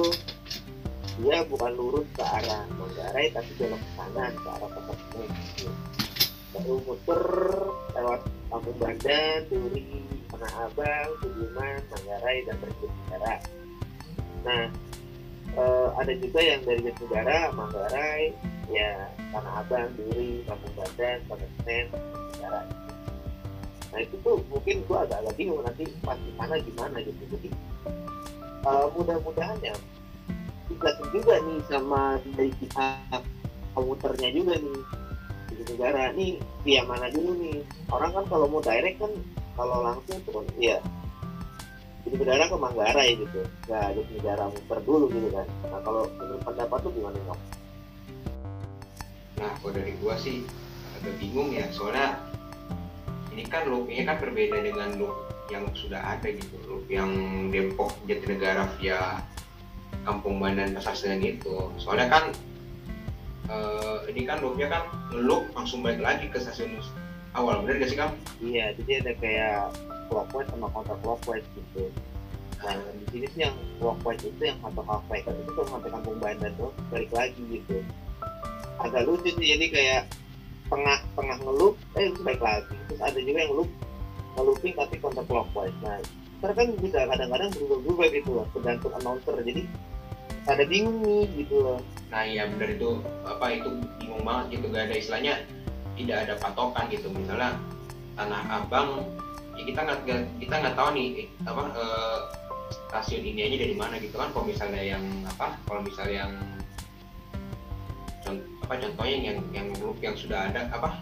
dia 1.15 1.47
bukan 1.47 1.71
lurus 1.79 2.07
ke 2.11 2.23
arah 2.23 2.67
Manggarai 2.75 3.31
tapi 3.31 3.51
belok 3.55 3.79
ke 3.79 3.89
kanan 3.95 4.31
ke 4.35 4.47
arah 4.51 4.69
Pasar 4.71 4.95
gitu 5.23 5.69
baru 6.55 6.75
muter 6.87 7.23
lewat 7.99 8.21
Kampung 8.47 8.77
Bandan, 8.79 9.43
Duri, 9.51 10.07
Tanah 10.31 10.71
Abang, 10.71 11.09
Sudirman, 11.19 11.83
Manggarai, 11.91 12.47
dan 12.47 12.55
berikut 12.63 12.87
negara. 12.87 13.35
Nah, 14.47 14.65
eh, 15.51 15.87
ada 15.99 16.13
juga 16.15 16.39
yang 16.39 16.63
dari 16.63 16.87
Jatinegara, 16.87 17.51
Manggarai, 17.51 18.31
ya 18.71 19.11
Tanah 19.35 19.53
Abang, 19.59 19.91
Duri, 19.99 20.47
Kampung 20.47 20.73
Bandan, 20.79 21.17
Pasar 21.27 21.49
Senen, 21.59 21.85
negara. 22.39 22.84
Nah 23.95 24.03
itu 24.03 24.15
tuh 24.19 24.43
mungkin 24.51 24.83
gua 24.91 25.07
agak-agak 25.07 25.33
bingung 25.39 25.63
nanti 25.63 25.87
pas 26.03 26.19
di 26.19 26.31
sana 26.35 26.59
gimana 26.59 26.99
gitu. 26.99 27.21
Jadi 27.31 27.49
eh, 28.67 28.87
mudah-mudahan 28.91 29.55
ya 29.63 29.75
dijelasin 30.67 31.07
juga 31.15 31.33
nih 31.39 31.59
sama 31.71 32.01
dari 32.35 32.51
pihak 32.59 33.23
komuternya 33.71 34.29
juga 34.35 34.53
nih 34.59 34.79
di 35.55 35.63
negara 35.71 36.11
nih 36.11 36.31
via 36.67 36.81
mana 36.83 37.07
dulu 37.07 37.31
nih 37.39 37.63
orang 37.87 38.11
kan 38.11 38.25
kalau 38.27 38.45
mau 38.51 38.59
direct 38.59 38.97
kan 38.99 39.13
kalau 39.55 39.77
langsung 39.85 40.19
tuh 40.25 40.41
kan 40.41 40.45
ya 40.59 40.77
jadi 42.03 42.15
berdarah 42.17 42.47
ke 42.49 42.57
Manggarai 42.57 43.09
gitu 43.15 43.39
nggak 43.69 43.87
jadi 43.93 44.11
negara 44.19 44.43
muter 44.51 44.79
dulu 44.83 45.05
gitu 45.13 45.29
kan 45.31 45.47
nah 45.69 45.79
kalau 45.85 46.03
menurut 46.17 46.41
pendapat 46.43 46.79
lu 46.83 46.89
gimana 46.97 47.17
Nyok? 47.29 47.39
Nah, 49.35 49.51
kalau 49.59 49.71
dari 49.75 49.93
gua 49.99 50.15
sih 50.15 50.47
agak 50.95 51.15
bingung 51.19 51.51
ya, 51.51 51.67
soalnya 51.75 52.15
ini 53.35 53.43
kan 53.45 53.67
loopnya 53.67 54.07
kan 54.07 54.17
berbeda 54.23 54.57
dengan 54.63 54.95
loop 54.95 55.27
yang 55.51 55.67
sudah 55.75 55.99
ada 55.99 56.31
gitu, 56.31 56.55
loop 56.65 56.87
yang 56.87 57.11
Depok 57.51 57.91
Jatinegara 58.07 58.65
via 58.79 59.19
Kampung 60.07 60.39
Bandan 60.39 60.73
Pasar 60.73 60.95
Senen 60.95 61.21
itu. 61.21 61.69
Soalnya 61.77 62.07
kan 62.07 62.23
eh, 63.51 63.97
ini 64.15 64.23
kan 64.23 64.39
loopnya 64.39 64.71
kan 64.71 64.83
loop 65.11 65.51
langsung 65.53 65.83
balik 65.83 65.99
lagi 65.99 66.31
ke 66.31 66.39
stasiun 66.39 66.79
awal, 67.35 67.61
bener 67.61 67.83
gak 67.83 67.89
sih 67.91 67.99
Kang? 67.99 68.15
iya 68.39 68.71
jadi 68.79 69.03
ada 69.03 69.11
kayak 69.19 69.59
clockwise 70.07 70.47
sama 70.49 70.67
counter 70.71 70.97
clockwise 71.03 71.47
gitu 71.53 71.91
nah 72.63 72.73
di 72.73 73.05
sini 73.11 73.27
sih 73.35 73.39
yang 73.45 73.55
clockwise 73.77 74.23
itu 74.23 74.41
yang 74.41 74.57
halfway 74.63 75.19
kan 75.21 75.35
itu 75.35 75.51
tuh 75.53 75.67
sampai 75.67 75.91
Kampung 75.91 76.17
Bandan 76.17 76.51
tuh 76.55 76.71
balik 76.89 77.11
lagi 77.11 77.41
gitu 77.51 77.83
agak 78.81 79.05
lucu 79.05 79.29
sih 79.35 79.47
jadi 79.55 79.65
kayak 79.69 80.01
tengah 80.69 80.97
tengah 81.13 81.37
ngelup 81.45 81.75
eh 81.97 82.09
terus 82.09 82.21
balik 82.25 82.41
lagi. 82.41 82.75
Terus 82.89 83.01
ada 83.01 83.19
juga 83.21 83.39
yang 83.45 83.53
loop 83.53 83.69
ngelooping 84.35 84.73
tapi 84.75 84.95
counter 84.99 85.23
clockwise 85.25 85.77
nah 85.79 85.99
ntar 86.43 86.51
kan 86.51 86.67
bisa 86.83 87.07
kadang-kadang 87.07 87.49
berubah-ubah 87.55 88.07
gitu 88.11 88.29
loh 88.35 88.45
tergantung 88.51 88.93
announcer. 88.97 89.35
Jadi 89.41 89.63
ada 90.45 90.63
bingung 90.67 91.01
nih 91.01 91.25
gitu 91.41 91.55
loh. 91.63 91.79
Nah 92.13 92.21
iya 92.27 92.45
bener 92.45 92.77
itu 92.77 93.01
apa 93.25 93.45
itu 93.49 93.69
bingung 93.97 94.21
banget 94.21 94.59
gitu 94.59 94.65
gak 94.69 94.85
ada 94.91 94.95
istilahnya 94.95 95.33
tidak 95.95 96.17
ada 96.27 96.33
patokan 96.37 96.85
gitu. 96.91 97.07
Misalnya 97.09 97.57
tanah 98.13 98.41
abang 98.61 99.09
ya 99.55 99.63
kita 99.63 99.79
nggak 99.87 99.99
kita 100.43 100.53
nggak 100.59 100.75
tahu 100.75 100.89
nih 100.93 101.07
eh, 101.23 101.27
apa 101.47 101.63
eh, 101.73 102.19
stasiun 102.91 103.23
ini 103.23 103.39
aja 103.47 103.55
dari 103.65 103.75
mana 103.77 103.95
gitu 103.97 104.15
kan. 104.19 104.29
Kalau 104.35 104.45
misalnya 104.45 104.81
yang 104.83 105.03
apa 105.25 105.57
kalau 105.65 105.81
misalnya 105.81 106.27
yang 106.27 106.33
apa 108.65 108.81
contohnya 108.81 109.17
yang 109.29 109.37
yang 109.53 109.67
loop 109.77 110.01
yang 110.01 110.17
sudah 110.17 110.49
ada 110.49 110.65
apa? 110.73 110.97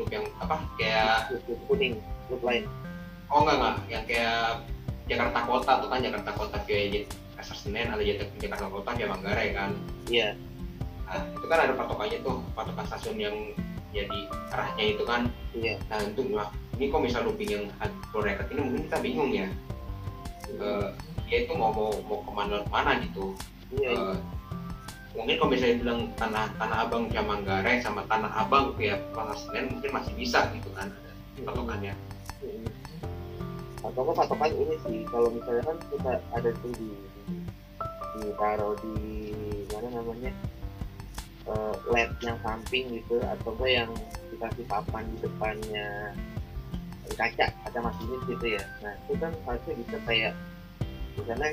Loop 0.00 0.08
yang 0.08 0.24
apa? 0.40 0.56
Kayak 0.80 1.28
loop 1.44 1.60
kuning 1.68 2.00
loop 2.32 2.40
lain. 2.40 2.64
Oh 3.28 3.44
enggak 3.44 3.56
enggak. 3.60 3.76
Yang 3.92 4.04
kayak 4.08 4.40
Jakarta 5.12 5.38
Kota 5.44 5.72
tuh 5.84 5.88
kan 5.92 6.00
Jakarta 6.00 6.30
Kota 6.32 6.56
via 6.64 6.80
J- 6.88 7.08
Pasar 7.36 7.56
Senen 7.58 7.92
Jak- 8.00 8.32
Jakarta 8.40 8.66
Kota 8.72 8.90
via 8.96 9.06
Manggarai 9.12 9.52
kan. 9.52 9.76
Iya. 10.08 10.32
Nah, 11.04 11.20
itu 11.36 11.44
kan 11.44 11.58
ada 11.68 11.76
patokannya 11.76 12.18
tuh, 12.24 12.40
patokan 12.56 12.88
stasiun 12.88 13.20
yang 13.20 13.36
jadi 13.92 14.18
arahnya 14.48 14.84
itu 14.96 15.04
kan. 15.04 15.28
iya. 15.52 15.76
Nah, 15.92 16.00
untuk 16.00 16.24
nah, 16.32 16.48
ini 16.80 16.88
kok 16.88 17.02
misal 17.04 17.28
looping 17.28 17.50
yang 17.52 17.64
record? 18.16 18.48
Ini 18.48 18.60
mungkin 18.64 18.82
kita 18.88 18.98
bingung 19.04 19.30
ya. 19.36 19.48
Eh, 20.48 20.88
dia 21.28 21.38
itu 21.44 21.52
mau 21.52 21.68
mau 21.76 21.92
mau 22.08 22.24
ke 22.24 22.30
mana 22.32 22.56
mana 22.72 22.92
gitu. 23.04 23.36
iya. 23.76 23.92
Eh, 23.92 24.16
mungkin 25.12 25.36
kalau 25.36 25.50
misalnya 25.52 25.76
bilang 25.84 26.00
tanah 26.16 26.46
tanah 26.56 26.76
abang 26.88 27.04
via 27.12 27.22
Manggarai 27.22 27.84
sama 27.84 28.00
tanah 28.08 28.32
abang 28.32 28.72
Pasar 29.12 29.36
Senen 29.36 29.76
mungkin 29.76 29.90
masih 29.92 30.12
bisa 30.16 30.48
gitu 30.56 30.68
kan 30.72 30.88
patokannya. 31.44 31.94
Atau 33.82 34.02
patokan 34.14 34.52
ini 34.54 34.74
sih 34.86 34.96
kalau 35.10 35.28
misalnya 35.28 35.62
kan 35.68 35.76
kita 35.90 36.12
ada 36.32 36.50
tuh 36.64 36.72
di 36.78 36.90
ditaruh 38.12 38.76
di 38.84 38.96
mana 39.72 39.88
namanya 40.00 40.32
eh, 41.48 41.74
led 41.90 42.10
yang 42.20 42.38
samping 42.44 42.84
gitu 43.00 43.18
atau 43.24 43.50
enggak 43.56 43.72
yang 43.84 43.90
dikasih 44.30 44.64
papan 44.68 45.04
di 45.12 45.16
depannya 45.24 45.88
kaca 47.12 47.46
kaca 47.64 47.78
masinis 47.80 48.22
gitu 48.24 48.46
ya 48.56 48.64
nah 48.80 48.92
itu 49.04 49.12
kan 49.20 49.32
harusnya 49.44 49.74
bisa 49.84 49.96
kayak 50.08 50.32
misalnya 51.16 51.50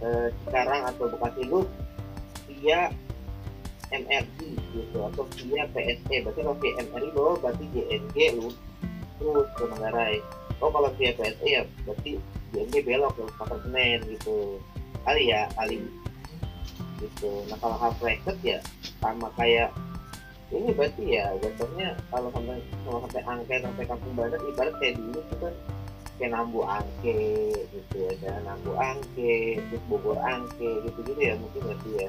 eh, 0.00 0.28
sekarang 0.48 0.80
atau 0.88 1.04
bekasi 1.12 1.42
lu 1.48 1.60
via 2.56 2.80
MRI 3.94 4.50
gitu 4.74 4.98
atau 4.98 5.24
via 5.46 5.62
PSE 5.70 6.16
berarti 6.26 6.40
kalau 6.42 6.56
via 6.58 6.72
MRI 6.82 7.08
lo 7.14 7.38
berarti 7.38 7.64
JNG 7.70 8.16
lu. 8.38 8.48
Terus 9.16 9.48
ke 9.56 9.64
Manggarai. 9.70 10.18
Oh 10.58 10.72
kalau 10.72 10.90
via 10.98 11.12
PSE 11.14 11.46
ya 11.46 11.62
berarti 11.86 12.18
JNG 12.50 12.74
belok 12.82 13.12
ke 13.14 13.22
Pasar 13.38 13.58
Senen 13.62 14.00
gitu. 14.10 14.58
Kali 15.06 15.30
ya 15.30 15.46
kali. 15.54 15.78
Gitu. 16.98 17.30
Nah 17.46 17.56
kalau 17.62 17.76
half 17.78 17.96
record 18.02 18.38
ya 18.42 18.58
sama 18.98 19.30
kayak 19.38 19.70
ini 20.50 20.70
berarti 20.74 21.02
ya 21.18 21.34
jatuhnya 21.42 21.98
kalau 22.06 22.30
sampai 22.30 22.62
kalau 22.86 22.98
sampai 23.02 23.22
angke 23.26 23.54
sampai 23.58 23.84
kampung 23.86 24.14
barat 24.14 24.40
ibarat 24.46 24.74
kayak 24.78 24.94
dulu 24.94 25.18
itu 25.18 25.34
kan 25.42 25.54
kayak 26.16 26.30
nambu 26.32 26.60
angke 26.62 27.20
gitu 27.74 27.96
ya 27.98 28.14
kan? 28.22 28.40
Nambu 28.46 28.72
angke 28.78 29.58
terus 29.58 29.82
bogor 29.90 30.18
angke 30.22 30.70
gitu 30.86 30.98
gitu 31.02 31.20
ya 31.20 31.34
mungkin 31.38 31.60
berarti 31.66 31.90
ya 31.98 32.08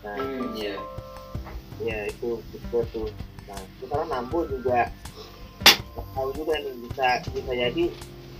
nah 0.00 0.16
Hmm, 0.16 0.56
iya. 0.56 0.76
ya 1.80 1.98
itu 2.08 2.40
betul 2.52 2.82
tuh 2.92 3.08
nah 3.48 3.60
sekarang 3.82 4.08
nambu 4.08 4.46
juga 4.48 4.88
tahu 6.14 6.28
juga 6.36 6.54
nih 6.60 6.74
bisa 6.88 7.20
bisa 7.34 7.52
jadi 7.52 7.84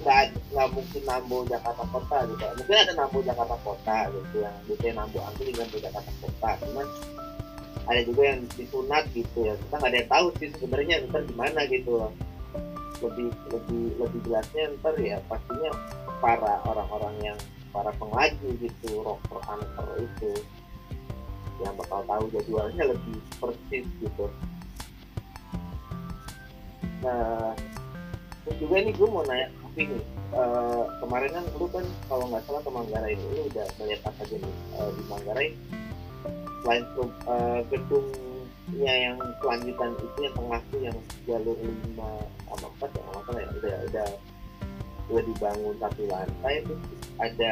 nggak 0.01 0.23
nggak 0.57 0.69
mungkin 0.73 1.03
nambu 1.05 1.45
Jakarta 1.45 1.85
Kota 1.93 2.25
gitu. 2.25 2.45
Mungkin 2.57 2.77
ada 2.89 2.93
nambu 2.97 3.19
Jakarta 3.21 3.57
Kota 3.61 3.99
gitu 4.09 4.37
yang 4.41 4.57
biasanya 4.65 4.93
nambu 5.05 5.19
di 5.45 5.53
nambu 5.53 5.77
Jakarta 5.77 6.13
Kota. 6.25 6.51
Cuman 6.65 6.87
ada 7.85 8.01
juga 8.09 8.23
yang 8.33 8.41
disunat 8.57 9.05
gitu 9.13 9.39
ya. 9.45 9.53
Kita 9.61 9.75
nggak 9.77 9.91
ada 9.93 9.99
yang 10.01 10.11
tahu 10.11 10.27
sih 10.41 10.49
sebenarnya 10.57 10.95
ntar 11.13 11.23
gimana 11.29 11.61
gitu. 11.69 11.93
Lebih 13.05 13.29
lebih 13.53 13.85
lebih 14.01 14.21
jelasnya 14.25 14.65
ntar 14.81 14.95
ya 14.97 15.21
pastinya 15.29 15.71
para 16.25 16.53
orang-orang 16.65 17.15
yang 17.21 17.39
para 17.69 17.93
penglaju 18.01 18.49
gitu 18.57 19.05
rocker 19.05 19.41
anchor 19.53 19.89
itu 20.01 20.31
yang 21.61 21.75
bakal 21.77 22.01
tahu 22.09 22.25
jadwalnya 22.33 22.85
lebih 22.89 23.17
persis 23.37 23.85
gitu. 24.01 24.27
Nah 27.05 27.53
terus 28.45 28.57
juga 28.57 28.77
nih 28.81 28.95
gue 28.97 29.09
mau 29.09 29.23
nanya 29.29 29.47
tapi 29.53 29.81
nih 29.87 30.03
eh, 30.35 30.83
kemarin 31.05 31.31
kan 31.31 31.45
lu 31.61 31.67
kan 31.69 31.85
kalau 32.09 32.25
nggak 32.33 32.43
salah 32.49 32.61
ke 32.65 32.71
Manggarai 32.73 33.13
itu 33.15 33.27
lu 33.37 33.43
udah 33.53 33.67
melihat 33.79 34.01
apa 34.09 34.21
aja 34.25 34.37
nih 34.41 34.55
eh, 34.81 34.91
di 34.97 35.03
Manggarai? 35.07 35.49
Selain 36.61 36.85
eh, 37.07 37.61
gedungnya 37.71 38.95
yang 38.97 39.17
kelanjutan 39.45 39.91
itu 40.01 40.19
yang 40.25 40.35
tengah 40.35 40.61
tuh 40.73 40.81
yang 40.81 40.99
jalur 41.29 41.57
lima 41.61 42.11
sama 42.49 42.67
empat 42.77 42.91
ya 42.91 43.01
nggak 43.05 43.37
ya? 43.37 43.49
Udah 43.61 43.77
udah 43.93 44.09
udah 45.11 45.23
dibangun 45.27 45.75
satu 45.83 46.03
lantai 46.07 46.55
terus 46.63 46.83
ada 47.19 47.51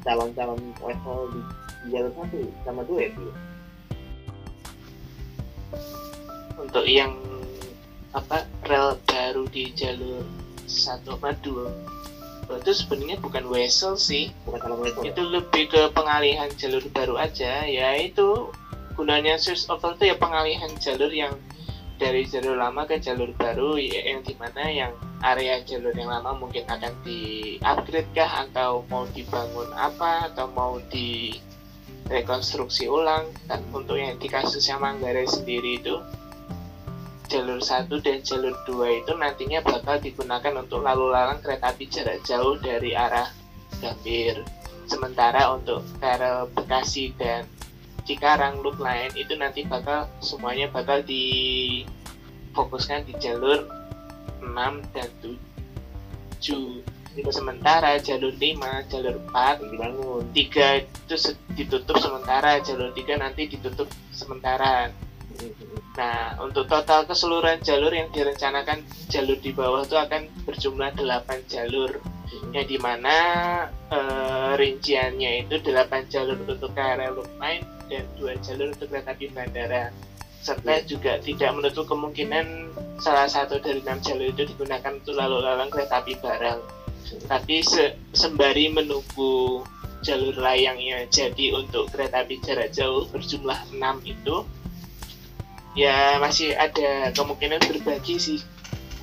calon-calon 0.00 0.60
level 0.80 1.20
di, 1.36 1.40
jalur 1.88 2.12
satu 2.12 2.38
sama 2.66 2.82
dua 2.84 3.00
ya 3.08 3.12
untuk 6.60 6.84
yang 6.84 7.16
apa 8.12 8.44
rel 8.68 8.98
baru 9.06 9.48
di 9.48 9.72
jalur 9.72 10.26
satu 10.68 11.16
apa 11.16 11.32
dua 11.40 11.72
itu 12.58 12.72
sebenarnya 12.74 13.22
bukan 13.22 13.46
wesel 13.46 13.94
sih. 13.94 14.34
Bukan 14.42 14.58
calon 14.58 14.82
level 14.82 15.06
ya? 15.06 15.14
itu 15.14 15.22
lebih 15.22 15.64
ke 15.70 15.82
pengalihan 15.94 16.50
jalur 16.58 16.82
baru 16.90 17.14
aja. 17.14 17.62
Ya 17.62 17.94
itu 17.94 18.50
gunanya 18.98 19.38
switch 19.38 19.70
over 19.70 19.94
itu 19.94 20.10
ya 20.10 20.16
pengalihan 20.18 20.74
jalur 20.82 21.14
yang 21.14 21.30
dari 22.00 22.24
jalur 22.26 22.56
lama 22.56 22.88
ke 22.88 22.96
jalur 22.96 23.30
baru 23.36 23.76
ya, 23.76 24.02
yang 24.02 24.24
di 24.24 24.34
mana 24.40 24.66
yang 24.66 24.92
area 25.20 25.60
jalur 25.62 25.92
yang 25.92 26.08
lama 26.08 26.32
mungkin 26.32 26.64
akan 26.64 26.96
di 27.04 27.54
upgrade 27.60 28.08
kah 28.16 28.48
atau 28.48 28.88
mau 28.88 29.04
dibangun 29.12 29.68
apa 29.76 30.32
atau 30.32 30.48
mau 30.48 30.80
di 30.88 31.36
rekonstruksi 32.10 32.90
ulang. 32.90 33.30
Dan 33.46 33.62
untuk 33.70 33.94
yang 33.96 34.18
di 34.18 34.26
kasusnya 34.26 34.82
Manggarai 34.82 35.30
sendiri 35.30 35.78
itu 35.78 36.02
jalur 37.30 37.62
1 37.62 37.86
dan 38.02 38.18
jalur 38.26 38.58
2 38.66 39.06
itu 39.06 39.14
nantinya 39.14 39.62
bakal 39.62 40.02
digunakan 40.02 40.50
untuk 40.58 40.82
lalu 40.82 41.14
lalang 41.14 41.38
kereta 41.38 41.70
api 41.70 41.86
jarak 41.86 42.18
jauh 42.26 42.58
dari 42.58 42.98
arah 42.98 43.30
Gambir. 43.78 44.42
Sementara 44.90 45.54
untuk 45.54 45.86
KRL 46.02 46.50
Bekasi 46.50 47.14
dan 47.14 47.46
Cikarang 48.02 48.66
loop 48.66 48.82
lain 48.82 49.14
itu 49.14 49.38
nanti 49.38 49.62
bakal 49.62 50.10
semuanya 50.18 50.66
bakal 50.66 50.98
difokuskan 51.06 53.06
di 53.06 53.14
jalur 53.22 53.70
6 54.42 54.50
dan 54.90 55.06
7 55.22 55.38
sementara 57.30 57.98
jalur 58.00 58.32
5, 58.32 58.90
jalur 58.90 59.14
4 59.28 59.60
yang 59.60 59.70
dibangun. 59.74 60.24
3 60.32 60.80
itu 60.80 61.14
ditutup 61.58 61.96
sementara 61.98 62.62
jalur 62.62 62.94
3 62.94 63.20
nanti 63.20 63.50
ditutup 63.50 63.90
sementara. 64.14 64.88
Nah, 65.98 66.38
untuk 66.38 66.70
total 66.70 67.04
keseluruhan 67.04 67.60
jalur 67.60 67.90
yang 67.90 68.08
direncanakan 68.14 68.86
jalur 69.10 69.36
di 69.42 69.50
bawah 69.50 69.82
itu 69.82 69.98
akan 69.98 70.22
berjumlah 70.46 70.90
8 70.96 71.50
jalur. 71.50 71.98
Yang 72.54 72.66
di 72.72 72.78
mana 72.78 73.16
eh, 73.90 74.52
rinciannya 74.54 75.46
itu 75.46 75.58
8 75.60 76.12
jalur 76.12 76.38
untuk 76.46 76.70
KRL 76.72 77.12
Loop 77.18 77.30
Line 77.42 77.66
dan 77.90 78.06
2 78.16 78.46
jalur 78.46 78.70
untuk 78.70 78.86
kereta 78.86 79.12
api 79.12 79.26
bandara. 79.34 79.90
Serta 80.40 80.80
juga 80.88 81.20
tidak 81.20 81.52
menutup 81.52 81.84
kemungkinan 81.84 82.72
salah 83.00 83.26
satu 83.26 83.58
dari 83.58 83.80
enam 83.80 83.98
jalur 84.04 84.30
itu 84.30 84.44
digunakan 84.46 84.92
untuk 84.92 85.16
lalu 85.16 85.40
lalang 85.42 85.72
kereta 85.72 86.04
api 86.04 86.14
barang. 86.20 86.60
Tapi 87.26 87.64
se 87.64 87.96
sembari 88.14 88.70
menunggu 88.70 89.64
jalur 90.00 90.36
layangnya 90.36 91.04
jadi 91.12 91.52
untuk 91.56 91.92
kereta 91.92 92.24
api 92.24 92.40
jarak 92.40 92.72
jauh 92.72 93.04
berjumlah 93.12 93.68
6 93.68 93.80
itu 94.08 94.36
ya 95.76 96.16
masih 96.16 96.56
ada 96.56 97.12
kemungkinan 97.12 97.60
berbagi 97.60 98.16
sih 98.16 98.40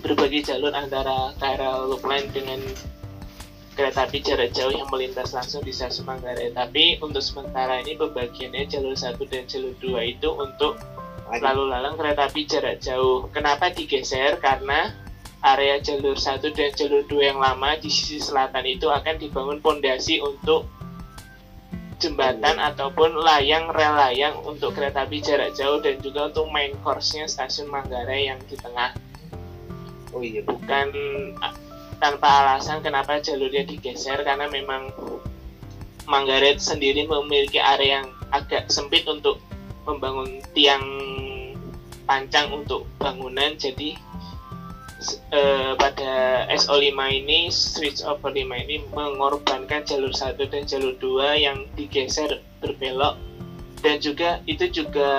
berbagi 0.01 0.41
jalur 0.41 0.73
antara 0.73 1.33
KRL 1.37 1.89
Loop 1.89 2.03
Line 2.05 2.29
dengan 2.33 2.59
kereta 3.77 4.09
api 4.09 4.25
jarak 4.25 4.57
jauh 4.57 4.73
yang 4.73 4.89
melintas 4.89 5.37
langsung 5.37 5.61
di 5.61 5.69
stasiun 5.69 6.09
Manggarai. 6.09 6.49
Tapi 6.49 6.97
untuk 6.97 7.21
sementara 7.21 7.77
ini 7.85 7.93
pembagiannya 7.93 8.65
jalur 8.65 8.97
1 8.97 9.21
dan 9.29 9.45
jalur 9.45 9.73
2 9.77 10.17
itu 10.17 10.29
untuk 10.33 10.81
lalu 11.27 11.63
lalang 11.67 11.99
kereta 11.99 12.31
api 12.31 12.47
jarak 12.47 12.79
jauh. 12.79 13.27
Kenapa 13.35 13.67
digeser? 13.71 14.39
Karena 14.39 14.95
area 15.43 15.77
jalur 15.83 16.17
1 16.17 16.41
dan 16.55 16.71
jalur 16.73 17.03
2 17.05 17.29
yang 17.33 17.39
lama 17.39 17.77
di 17.77 17.91
sisi 17.91 18.17
selatan 18.17 18.65
itu 18.65 18.89
akan 18.89 19.15
dibangun 19.21 19.59
pondasi 19.61 20.17
untuk 20.23 20.65
jembatan 21.97 22.61
ataupun 22.61 23.17
layang 23.17 23.73
rel 23.73 23.97
layang 23.97 24.37
untuk 24.45 24.77
kereta 24.77 25.05
api 25.05 25.17
jarak 25.17 25.53
jauh 25.57 25.81
dan 25.81 25.97
juga 26.01 26.29
untuk 26.29 26.45
main 26.53 26.73
course-nya 26.85 27.25
stasiun 27.25 27.73
Manggarai 27.73 28.29
yang 28.29 28.37
di 28.45 28.53
tengah. 28.57 28.93
oh 30.13 30.21
iya 30.21 30.45
Bukan 30.45 30.87
tanpa 31.97 32.45
alasan 32.45 32.85
kenapa 32.85 33.17
jalurnya 33.17 33.65
digeser 33.65 34.21
karena 34.21 34.45
memang 34.45 34.93
Manggarai 36.05 36.55
sendiri 36.61 37.09
memiliki 37.09 37.57
area 37.57 37.99
yang 37.99 38.07
agak 38.29 38.69
sempit 38.69 39.03
untuk 39.09 39.41
membangun 39.89 40.43
tiang 40.53 40.83
pancang 42.07 42.49
untuk 42.55 42.87
bangunan 42.97 43.53
jadi 43.59 43.99
eh, 45.29 45.71
pada 45.77 46.45
SO5 46.49 46.95
ini 46.95 47.51
switch 47.53 48.01
over 48.01 48.33
5 48.33 48.41
ini 48.47 48.81
mengorbankan 48.95 49.85
jalur 49.85 50.09
1 50.09 50.39
dan 50.49 50.63
jalur 50.65 50.95
2 50.97 51.45
yang 51.45 51.67
digeser 51.77 52.41
berbelok. 52.63 53.19
Dan 53.77 54.01
juga 54.01 54.41
itu 54.49 54.65
juga 54.73 55.11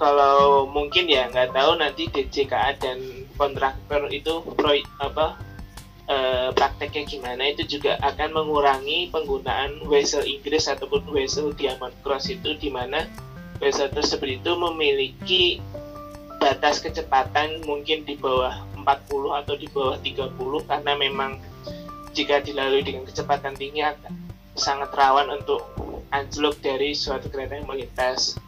kalau 0.00 0.64
mungkin 0.70 1.10
ya 1.10 1.28
nggak 1.28 1.52
tahu 1.52 1.76
nanti 1.76 2.08
DJKA 2.08 2.78
dan 2.80 2.98
kontraktor 3.36 4.08
itu 4.08 4.40
proyek 4.56 4.86
apa 5.02 5.36
eh, 6.08 6.48
prakteknya 6.54 7.04
gimana 7.04 7.42
itu 7.50 7.66
juga 7.66 8.00
akan 8.00 8.32
mengurangi 8.32 9.12
penggunaan 9.12 9.84
vessel 9.90 10.24
Inggris 10.24 10.70
ataupun 10.70 11.04
vessel 11.12 11.52
Diamond 11.52 11.92
Cross 12.00 12.32
itu 12.32 12.56
di 12.56 12.72
mana 12.72 13.04
vessel 13.58 13.90
tersebut 13.90 14.40
itu 14.40 14.52
memiliki 14.54 15.44
batas 16.38 16.78
kecepatan 16.78 17.66
mungkin 17.66 18.06
di 18.06 18.14
bawah 18.14 18.62
40 18.78 19.38
atau 19.42 19.54
di 19.58 19.66
bawah 19.68 19.98
30 19.98 20.70
karena 20.70 20.92
memang 20.94 21.42
jika 22.14 22.40
dilalui 22.42 22.82
dengan 22.86 23.04
kecepatan 23.04 23.58
tinggi 23.58 23.82
akan 23.82 24.14
sangat 24.58 24.90
rawan 24.94 25.30
untuk 25.30 25.62
anjlok 26.10 26.58
dari 26.62 26.94
suatu 26.94 27.30
kereta 27.30 27.58
yang 27.58 27.68
melintas. 27.68 28.38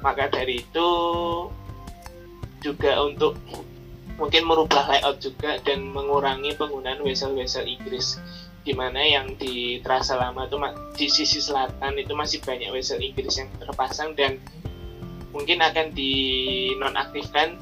Maka 0.00 0.30
dari 0.30 0.62
itu 0.62 0.88
juga 2.62 3.02
untuk 3.02 3.34
mungkin 4.18 4.46
merubah 4.46 4.86
layout 4.90 5.22
juga 5.22 5.58
dan 5.62 5.94
mengurangi 5.94 6.54
penggunaan 6.58 7.02
vessel-vessel 7.02 7.66
Inggris 7.66 8.18
di 8.68 8.76
mana 8.76 9.00
yang 9.00 9.32
di 9.40 9.80
terasa 9.80 10.20
lama 10.20 10.44
itu 10.44 10.60
di 11.00 11.08
sisi 11.08 11.40
selatan 11.40 11.96
itu 11.96 12.12
masih 12.12 12.44
banyak 12.44 12.68
vessel 12.68 13.00
Inggris 13.00 13.40
yang 13.40 13.48
terpasang 13.56 14.12
dan 14.12 14.36
mungkin 15.32 15.64
akan 15.64 15.96
dinonaktifkan 15.96 17.56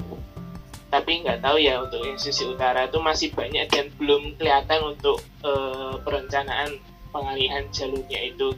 tapi 0.90 1.22
nggak 1.22 1.46
tahu 1.46 1.62
ya 1.62 1.78
untuk 1.78 2.02
yang 2.02 2.18
sisi 2.18 2.42
utara 2.42 2.90
itu 2.90 2.98
masih 2.98 3.30
banyak 3.30 3.70
dan 3.70 3.86
belum 4.02 4.34
kelihatan 4.34 4.98
untuk 4.98 5.22
uh, 5.46 5.98
perencanaan 6.02 6.78
pengalihan 7.10 7.66
jalurnya 7.70 8.34
itu. 8.34 8.54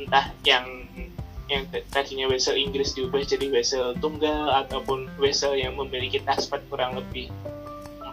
Entah 0.00 0.32
yang 0.44 0.64
yang 1.48 1.64
tadinya 1.88 2.28
vessel 2.28 2.56
Inggris 2.56 2.92
diubah 2.92 3.24
jadi 3.24 3.48
vessel 3.48 3.96
tunggal 4.00 4.52
ataupun 4.64 5.08
vessel 5.16 5.56
yang 5.56 5.76
memiliki 5.76 6.20
taspat 6.20 6.60
kurang 6.68 7.00
lebih 7.00 7.32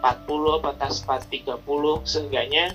atau 0.60 0.72
taspat 0.76 1.28
30 1.28 1.60
seenggaknya 2.04 2.72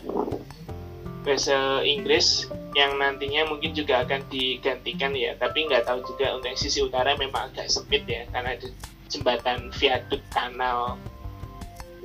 vessel 1.21 1.85
Inggris 1.85 2.49
yang 2.73 2.97
nantinya 2.97 3.49
mungkin 3.51 3.75
juga 3.75 4.03
akan 4.05 4.25
digantikan 4.31 5.13
ya. 5.13 5.37
Tapi 5.37 5.67
nggak 5.67 5.85
tahu 5.87 6.01
juga 6.07 6.35
untuk 6.35 6.55
sisi 6.57 6.81
utara 6.81 7.13
memang 7.17 7.51
agak 7.51 7.69
sempit 7.69 8.07
ya 8.07 8.25
karena 8.31 8.57
ada 8.57 8.67
jembatan 9.11 9.69
viaduk 9.75 10.21
kanal 10.33 10.97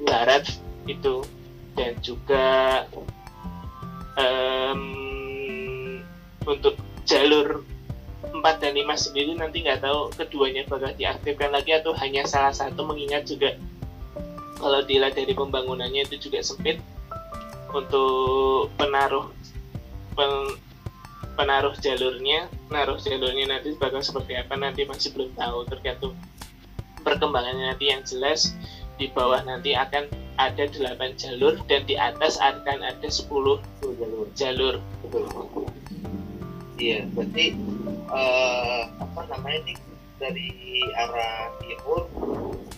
barat 0.04 0.46
itu. 0.86 1.24
Dan 1.76 1.92
juga 2.00 2.88
um, 4.16 4.82
untuk 6.48 6.80
jalur 7.04 7.60
4 8.32 8.62
dan 8.62 8.72
5 8.72 8.86
sendiri 8.96 9.32
nanti 9.36 9.60
nggak 9.60 9.84
tahu 9.84 10.08
keduanya 10.16 10.64
bakal 10.66 10.90
diaktifkan 10.96 11.52
lagi 11.52 11.76
atau 11.76 11.92
hanya 12.00 12.24
salah 12.24 12.54
satu 12.54 12.80
mengingat 12.82 13.28
juga 13.28 13.54
kalau 14.56 14.80
dilihat 14.82 15.14
dari 15.14 15.36
pembangunannya 15.36 16.08
itu 16.08 16.16
juga 16.28 16.40
sempit 16.40 16.80
untuk 17.76 18.72
penaruh 18.80 19.28
pen, 20.16 20.56
penaruh 21.36 21.76
jalurnya 21.84 22.48
naruh 22.72 22.96
jalurnya 22.96 23.44
nanti 23.52 23.76
bakal 23.76 24.00
seperti 24.00 24.40
apa 24.40 24.56
nanti 24.56 24.88
masih 24.88 25.12
belum 25.12 25.36
tahu. 25.36 25.68
Tergantung 25.68 26.16
perkembangannya 27.04 27.76
nanti 27.76 27.92
yang 27.92 28.00
jelas. 28.08 28.56
Di 28.96 29.12
bawah 29.12 29.44
nanti 29.44 29.76
akan 29.76 30.08
ada 30.40 30.64
8 30.72 31.20
jalur 31.20 31.60
dan 31.68 31.84
di 31.84 32.00
atas 32.00 32.40
akan 32.40 32.80
ada 32.80 33.08
10 33.12 33.60
jalur. 33.84 34.24
Jalur 34.32 34.80
iya 36.76 37.08
berarti 37.12 37.56
uh, 38.12 38.84
apa 39.00 39.20
namanya 39.32 39.64
nih 39.64 39.78
dari 40.16 40.48
arah 40.96 41.52
timur 41.60 42.08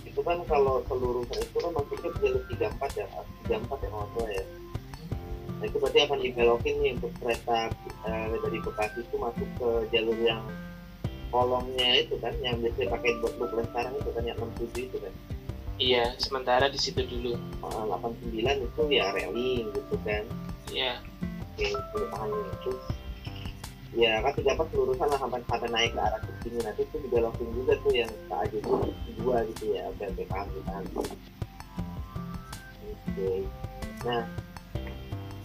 itu 0.06 0.20
kan 0.22 0.42
kalau 0.46 0.82
seluruh 0.90 1.26
itu 1.30 1.58
kan 1.58 1.70
maksudnya 1.74 2.10
jalur 2.18 2.42
34 2.50 3.02
ya 3.02 3.06
34 3.46 3.86
ya 3.86 3.88
kalau 3.90 4.26
ya 4.30 4.44
nah 5.58 5.64
itu 5.66 5.76
berarti 5.82 5.98
akan 6.06 6.18
dibelokin 6.22 6.74
nih 6.78 6.90
untuk 6.94 7.12
kereta 7.18 7.74
uh, 8.06 8.30
dari 8.30 8.58
Bekasi 8.62 9.02
itu 9.02 9.16
masuk 9.18 9.48
ke 9.58 9.68
jalur 9.90 10.18
yang 10.22 10.42
kolongnya 11.28 12.06
itu 12.06 12.14
kan 12.22 12.32
yang 12.40 12.56
biasanya 12.62 12.88
pakai 12.94 13.10
buat 13.20 13.34
buat 13.36 13.50
sekarang 13.68 13.92
itu 13.98 14.10
kan 14.14 14.24
yang 14.24 14.38
67 14.38 14.88
itu 14.88 14.96
kan? 15.02 15.14
Iya 15.78 16.04
sementara 16.18 16.66
di 16.66 16.78
situ 16.80 17.06
dulu. 17.06 17.38
Uh, 17.62 17.84
89 17.94 18.66
itu 18.66 18.82
ya 18.90 19.14
railing 19.14 19.66
gitu 19.74 19.94
kan? 20.02 20.24
Iya. 20.70 20.98
Oke 21.54 21.66
itu 21.74 21.96
paham 22.10 22.30
itu. 22.32 22.72
Ya 23.96 24.20
kan 24.20 24.32
tiga 24.36 24.52
empat 24.52 24.68
lurusan 24.74 25.08
lah 25.08 25.18
sampai 25.18 25.40
sampai 25.48 25.68
naik 25.72 25.92
ke 25.96 26.00
arah 26.00 26.20
sini 26.44 26.58
nanti 26.60 26.84
itu 26.84 26.96
dibelokin 27.02 27.48
juga 27.56 27.72
tuh 27.80 27.92
yang 27.92 28.10
ke 28.10 28.34
aja 28.36 28.58
dua 29.18 29.36
gitu 29.48 29.64
ya 29.74 29.82
oke 29.90 30.04
oke 30.06 30.22
paham 30.28 30.48
paham. 30.64 30.84
Oke. 32.84 33.30
Nah 34.06 34.22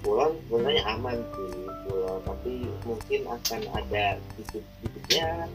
pulau 0.04 0.36
sebenarnya 0.46 0.84
aman 0.86 1.18
sih 1.34 1.63
pulau 1.88 2.20
tapi 2.28 2.68
mungkin 2.84 3.22
akan 3.26 3.62
ada 3.80 4.20
sedikit 4.36 4.63
ya 5.08 5.48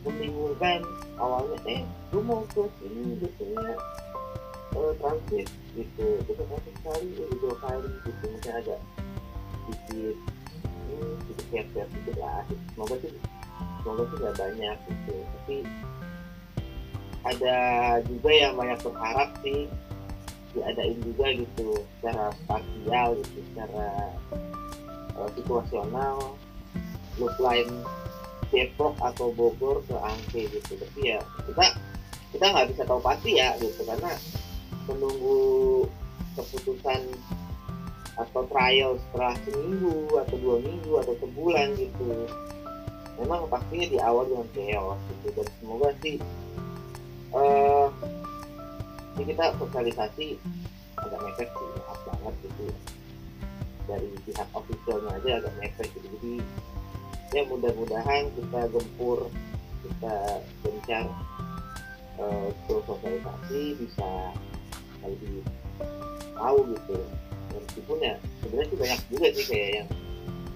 membingungkan 0.00 0.80
awalnya 1.20 1.60
eh 1.68 1.82
lu 2.10 2.24
mau 2.24 2.40
ke 2.48 2.64
sini 2.80 3.20
biasanya 3.20 3.76
uh, 4.74 4.92
transit 4.98 5.48
gitu. 5.76 6.06
Kita 6.24 6.42
transit 6.48 6.74
sekali 6.80 7.08
eh, 7.20 7.36
dua 7.38 7.54
kali 7.60 7.90
gitu 8.08 8.24
mungkin 8.32 8.52
ada 8.56 8.76
sedikit 9.68 10.16
hmm, 10.88 11.14
sedikit 11.28 11.66
siap-siap 11.76 12.16
lah. 12.16 12.42
Semoga 12.72 12.94
sih 13.04 13.12
semoga 13.84 14.02
sih 14.08 14.16
nggak 14.18 14.36
banyak 14.40 14.76
gitu. 14.88 15.14
Tapi 15.20 15.56
ada 17.20 17.56
juga 18.08 18.30
yang 18.32 18.52
banyak 18.56 18.78
berharap 18.80 19.30
sih 19.44 19.68
diadain 20.50 20.98
juga 21.02 21.26
gitu 21.34 21.68
secara 21.98 22.34
parsial 22.50 23.08
gitu 23.22 23.38
secara 23.52 23.86
uh, 25.18 25.30
situasional. 25.34 26.18
Line 27.20 27.84
Depok 28.48 28.96
atau 28.98 29.28
Bogor 29.36 29.84
ke 29.84 29.92
Angke 29.92 30.48
gitu. 30.48 30.72
Tapi 30.80 31.00
ya 31.04 31.20
kita 31.44 31.64
kita 32.32 32.44
nggak 32.48 32.68
bisa 32.72 32.82
tahu 32.88 33.00
pasti 33.02 33.36
ya 33.36 33.54
gitu 33.60 33.84
karena 33.84 34.12
menunggu 34.88 35.84
keputusan 36.38 37.00
atau 38.20 38.42
trial 38.52 39.00
setelah 39.08 39.34
seminggu 39.48 40.12
atau 40.20 40.36
dua 40.40 40.56
minggu 40.60 40.92
atau 41.04 41.14
sebulan 41.20 41.68
gitu. 41.78 42.28
Memang 43.20 43.44
pastinya 43.52 43.86
di 43.88 43.98
awal 44.00 44.24
dengan 44.28 44.48
chaos 44.56 45.00
gitu 45.12 45.28
dan 45.36 45.48
semoga 45.60 45.88
sih 46.00 46.16
uh, 47.36 47.79
ini 49.20 49.36
kita 49.36 49.52
sosialisasi 49.60 50.26
agak 50.96 51.20
mepet 51.20 51.48
sih 51.52 51.68
maaf 51.76 52.00
banget 52.08 52.34
gitu. 52.48 52.66
Dari 53.84 54.08
pihak 54.24 54.48
officialnya 54.56 55.10
aja 55.20 55.30
agak 55.44 55.52
mepet 55.60 55.88
gitu. 55.92 56.06
Jadi 56.16 56.34
ya 57.36 57.42
mudah-mudahan 57.46 58.32
kita 58.32 58.60
gempur 58.72 59.28
kita 59.84 60.16
lancar 60.64 61.04
uh, 62.16 62.48
terus 62.64 62.84
sosialisasi 62.88 63.60
bisa 63.76 64.10
lebih 65.04 65.44
tahu 66.32 66.58
gitu. 66.72 66.96
Meskipun 67.52 67.98
ya 68.00 68.14
sebenarnya 68.40 68.68
sih 68.72 68.78
banyak 68.80 69.00
juga 69.12 69.26
sih 69.36 69.44
kayak 69.44 69.70
yang 69.84 69.88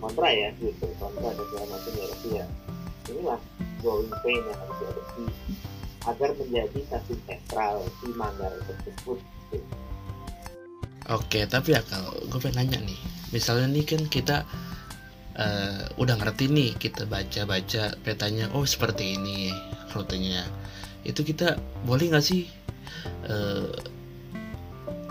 kontra 0.00 0.29
ya 0.33 0.48
gitu 0.61 0.87
kontra 1.00 1.33
dan 1.33 1.44
segala 1.48 1.66
macam 1.72 1.92
ya 1.96 2.07
tapi 2.12 2.29
ya 2.29 2.44
inilah 3.09 3.40
growing 3.81 4.12
pain 4.20 4.40
yang 4.40 4.59
harus 4.61 4.77
diadopsi 4.81 5.24
agar 6.05 6.31
menjadi 6.37 6.81
satu 6.93 7.12
sentral 7.25 7.85
si 8.01 8.09
manggar 8.14 8.53
tersebut. 8.69 9.19
Oke, 11.12 11.45
tapi 11.45 11.77
ya 11.77 11.85
kalau 11.85 12.17
gue 12.33 12.40
pengen 12.40 12.64
nanya 12.64 12.79
nih, 12.81 13.01
misalnya 13.29 13.69
nih 13.77 13.85
kan 13.85 14.03
kita 14.09 14.37
uh, 15.37 15.85
udah 16.01 16.17
ngerti 16.17 16.49
nih, 16.49 16.73
kita 16.81 17.05
baca-baca 17.05 17.93
petanya, 18.01 18.49
oh 18.57 18.64
seperti 18.64 19.21
ini 19.21 19.53
rutenya. 19.93 20.49
Itu 21.05 21.21
kita 21.21 21.61
boleh 21.85 22.09
nggak 22.09 22.25
sih 22.25 22.49
uh, 23.29 23.69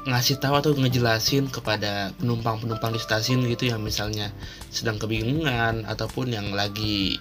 ngasih 0.03 0.41
tahu 0.41 0.59
atau 0.59 0.71
ngejelasin 0.75 1.47
kepada 1.47 2.11
penumpang-penumpang 2.19 2.91
di 2.91 2.99
stasiun 2.99 3.47
gitu 3.47 3.71
yang 3.71 3.79
misalnya 3.79 4.33
sedang 4.67 4.99
kebingungan 4.99 5.87
ataupun 5.87 6.33
yang 6.33 6.51
lagi 6.51 7.15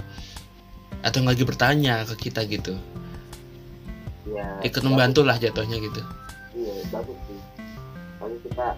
atau 1.06 1.22
yang 1.22 1.28
lagi 1.30 1.44
bertanya 1.46 2.02
ke 2.08 2.30
kita 2.30 2.42
gitu. 2.50 2.74
Ya, 4.22 4.46
ikut 4.62 4.82
membantu 4.87 5.26
lah 5.26 5.35
jatuhnya 5.35 5.82
gitu. 5.82 6.02
Iya, 6.54 6.74
bagus 6.94 7.18
sih 7.26 7.40
paling 8.22 8.40
kita 8.46 8.68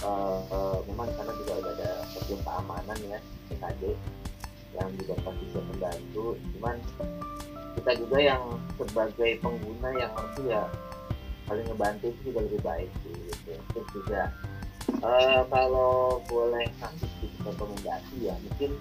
uh, 0.00 0.40
uh, 0.48 0.76
memang 0.88 1.12
karena 1.12 1.32
juga 1.36 1.52
ada 1.68 1.90
bagian 2.16 2.40
keamanan 2.40 2.98
ya 3.04 3.18
PKD 3.52 3.82
yang 4.72 4.88
juga 4.96 5.14
pasti 5.20 5.42
bisa 5.44 5.60
membantu 5.68 6.26
cuman 6.56 6.76
kita 7.76 7.92
juga 8.00 8.18
yang 8.24 8.42
sebagai 8.80 9.30
pengguna 9.44 9.88
yang 10.00 10.10
harus 10.16 10.36
ya 10.48 10.64
paling 11.44 11.66
ngebantu 11.68 12.08
itu 12.08 12.20
juga 12.32 12.40
lebih 12.48 12.60
baik 12.64 12.90
sih 13.04 13.14
gitu. 13.28 13.52
terus 13.76 13.88
juga 13.92 14.22
uh, 15.04 15.44
kalau 15.52 16.24
boleh 16.24 16.66
kasih 16.80 17.08
sedikit 17.20 17.52
rekomendasi 17.52 18.16
ya 18.32 18.34
mungkin 18.48 18.80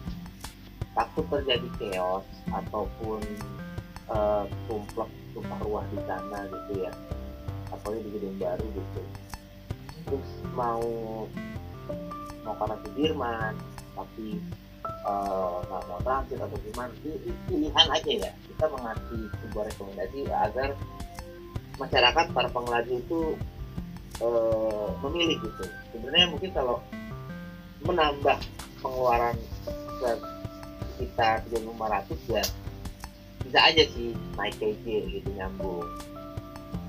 takut 0.96 1.28
terjadi 1.28 1.70
chaos 1.76 2.26
ataupun 2.56 3.20
uh, 4.08 4.48
tumplek 4.72 5.12
tumpah 5.36 5.60
ruah 5.68 5.86
di 5.92 6.00
sana 6.08 6.48
gitu 6.48 6.88
ya. 6.88 6.92
Apalagi 7.76 8.08
di 8.08 8.10
gedung 8.16 8.38
baru 8.40 8.66
gitu. 8.72 9.02
Terus 10.08 10.30
mau 10.56 10.86
mau 12.48 12.56
karena 12.56 12.76
Sudirman 12.86 13.54
tapi 13.96 14.40
eh, 14.86 15.56
nggak 15.68 15.82
uh, 15.84 15.88
mau 15.92 16.00
transit 16.08 16.40
atau 16.40 16.58
gimana. 16.64 16.92
Itu 17.04 17.32
pilihan 17.52 17.88
aja 17.92 18.12
ya. 18.26 18.32
Kita 18.48 18.66
mengasih 18.72 19.22
sebuah 19.44 19.64
rekomendasi 19.76 20.20
agar 20.32 20.70
masyarakat 21.76 22.26
para 22.32 22.50
pengelaju 22.50 22.94
itu 22.96 23.20
uh, 24.24 24.88
memilih 25.04 25.44
gitu. 25.44 25.64
Sebenarnya 25.92 26.32
mungkin 26.32 26.50
kalau 26.56 26.80
menambah 27.84 28.40
pengeluaran 28.80 29.36
sekitar 30.96 31.44
3.500 31.52 32.32
ya 32.32 32.44
bisa 33.56 33.72
aja 33.72 33.88
sih 33.96 34.12
naik 34.36 34.52
KJ 34.60 34.84
gitu 35.16 35.32
nyambung. 35.32 35.88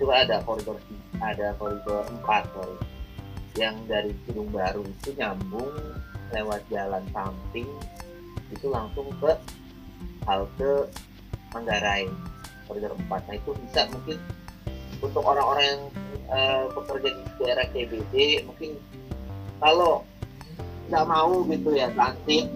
Coba 0.02 0.26
ada 0.26 0.42
koridor 0.42 0.74
ada 1.22 1.54
koridor 1.62 2.02
4 2.26 2.26
sorry 2.26 2.74
yang 3.54 3.78
dari 3.86 4.10
Gunung 4.26 4.50
Baru 4.50 4.82
itu 4.82 5.14
nyambung 5.14 5.70
lewat 6.34 6.66
jalan 6.66 7.06
samping 7.14 7.70
itu 8.50 8.66
langsung 8.66 9.06
ke 9.22 9.38
halte 10.26 10.90
Manggarai. 11.54 12.10
Koridor 12.66 12.98
4 12.98 13.14
nah 13.14 13.34
itu 13.38 13.54
bisa 13.62 13.86
mungkin 13.94 14.18
untuk 14.98 15.22
orang-orang 15.22 15.70
yang 15.70 15.82
uh, 16.34 16.66
bekerja 16.74 17.14
di 17.14 17.22
daerah 17.46 17.66
CBD 17.70 18.14
mungkin 18.42 18.74
kalau 19.62 20.02
nggak 20.90 21.06
mau 21.06 21.46
gitu 21.46 21.78
ya 21.78 21.94
transit 21.94 22.50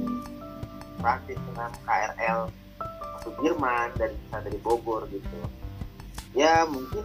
transit 0.99 1.39
dengan 1.47 1.71
KRL 1.87 2.51
Sudirman 3.23 3.93
dari 3.97 4.17
dari 4.31 4.59
Bogor 4.61 5.07
gitu. 5.13 5.41
Ya 6.33 6.65
mungkin 6.67 7.05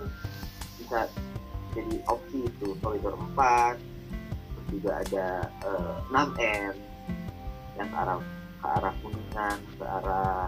bisa 0.79 1.09
jadi 1.75 1.95
opsi 2.07 2.47
itu 2.47 2.77
koridor 2.79 3.19
4 3.35 3.75
terus 3.75 4.65
juga 4.71 4.91
ada 5.03 5.27
uh, 5.65 5.99
eh, 6.07 6.15
6M 6.15 6.73
yang 7.75 7.89
ke 7.91 7.97
arah 7.99 8.17
ke 8.63 8.67
arah 8.79 8.93
Kuningan 9.03 9.57
ke 9.75 9.85
arah 9.85 10.47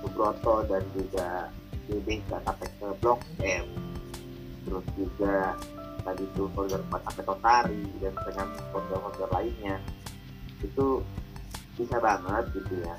Subroto 0.00 0.64
dan 0.70 0.82
juga 0.94 1.50
GBK 1.86 2.30
sampai 2.42 2.68
ke 2.78 2.86
Blok 3.02 3.20
M. 3.42 3.66
Terus 4.66 4.86
juga 4.98 5.54
tadi 6.02 6.22
itu 6.22 6.46
koridor 6.54 6.82
4 6.90 7.06
sampai 7.10 7.24
Totari 7.26 7.82
dan 7.98 8.14
dengan 8.24 8.48
koridor-koridor 8.70 9.30
lainnya. 9.34 9.76
Itu 10.62 11.02
bisa 11.76 11.98
banget 12.00 12.44
gitu 12.54 12.74
ya. 12.82 12.96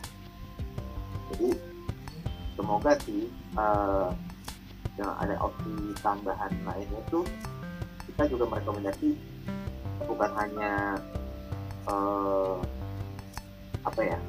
Jadi 1.33 1.49
semoga 2.57 2.91
sih 3.05 3.29
uh, 3.55 4.09
ada 4.97 5.37
opsi 5.37 5.93
tambahan 6.01 6.49
lainnya 6.65 6.99
itu 7.05 7.21
kita 8.09 8.33
juga 8.33 8.49
merekomendasi 8.49 9.13
bukan 10.09 10.31
hanya 10.33 10.97
uh, 11.85 12.57
apa 13.85 14.01
ya 14.01 14.19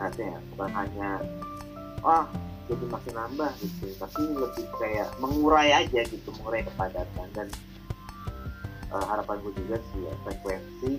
artinya 0.00 0.40
bukan 0.56 0.70
hanya 0.72 1.10
wah 2.00 2.24
jadi 2.64 2.84
makin 2.88 3.14
nambah 3.14 3.52
gitu 3.60 3.92
tapi 4.00 4.22
lebih 4.24 4.66
kayak 4.80 5.08
mengurai 5.20 5.84
aja 5.84 6.00
gitu 6.08 6.28
mengurai 6.40 6.64
kepadatan. 6.64 7.28
Dan 7.36 7.48
uh, 8.88 9.04
harapan 9.04 9.36
gue 9.44 9.52
juga 9.60 9.76
sih 9.92 10.00
ya, 10.00 10.14
frekuensi 10.24 10.92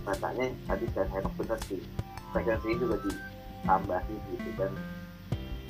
katanya 0.00 0.48
tadi 0.64 0.84
saya 0.96 1.06
Henok 1.12 1.34
bener 1.36 1.60
sih. 1.68 1.80
Frekuensi 2.32 2.80
juga 2.80 2.96
ditambahin 3.04 4.20
gitu 4.32 4.48
dan 4.56 4.72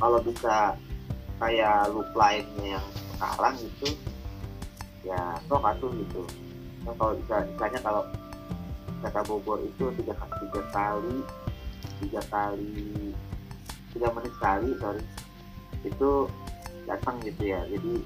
kalau 0.00 0.18
bisa 0.24 0.74
kayak 1.36 1.92
loop 1.92 2.08
lainnya 2.16 2.80
yang 2.80 2.86
sekarang 3.12 3.54
itu 3.60 3.88
ya 5.04 5.36
sok 5.44 5.64
atuh 5.64 5.92
gitu. 5.92 6.24
Nah, 6.88 6.96
kalau 6.96 7.12
bisa 7.20 7.44
misalnya 7.44 7.80
kalau 7.84 8.02
kata 9.04 9.20
Bogor 9.28 9.60
itu 9.60 9.84
tiga, 10.00 10.16
tiga 10.16 10.62
kali 10.72 11.16
tiga 12.00 12.20
kali 12.32 13.12
tiga 13.92 14.08
menit 14.16 14.32
sekali 14.40 14.68
sorry 14.80 15.04
itu 15.84 16.10
datang 16.88 17.16
gitu 17.20 17.42
ya. 17.44 17.60
Jadi 17.68 18.00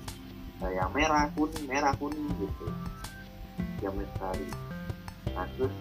yang 0.74 0.90
merah 0.90 1.30
kuning 1.38 1.66
merah 1.70 1.94
kuning 1.98 2.26
gitu. 2.42 2.66
Tiga 3.78 3.90
menit 3.94 4.10
sekali. 4.18 4.46
Nah 5.34 5.46
terus 5.54 5.74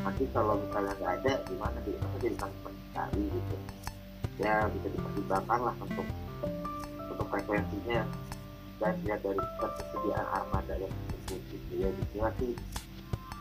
nanti 0.00 0.24
kalau 0.32 0.60
misalnya 0.60 0.92
nggak 1.00 1.12
ada 1.20 1.32
gimana 1.48 1.78
di 1.84 1.92
masa 1.96 2.16
jadi 2.20 2.36
sekali 2.92 3.22
gitu 3.32 3.75
ya 4.36 4.68
bisa 4.68 4.86
dipertimbangkan 4.92 5.60
lah 5.70 5.74
untuk 5.80 6.06
untuk 7.08 7.26
frekuensinya. 7.32 8.02
Dan 8.76 8.92
lihat 9.08 9.24
dari 9.24 9.40
ketersediaan 9.56 10.26
armada 10.36 10.74
yang 10.76 10.92
tersebut 11.08 11.40
gitu 11.48 11.72
ya 11.80 11.88
gitu 11.96 12.16
sih 12.36 12.52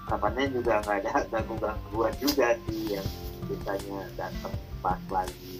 harapannya 0.05 0.53
juga 0.53 0.79
nggak 0.85 0.97
ada 1.01 1.11
ganggu 1.33 1.55
gangguan 1.57 2.13
juga 2.21 2.53
sih 2.69 2.95
yang 2.95 3.07
biasanya 3.49 3.99
datang 4.15 4.55
pas 4.79 5.01
lagi. 5.11 5.59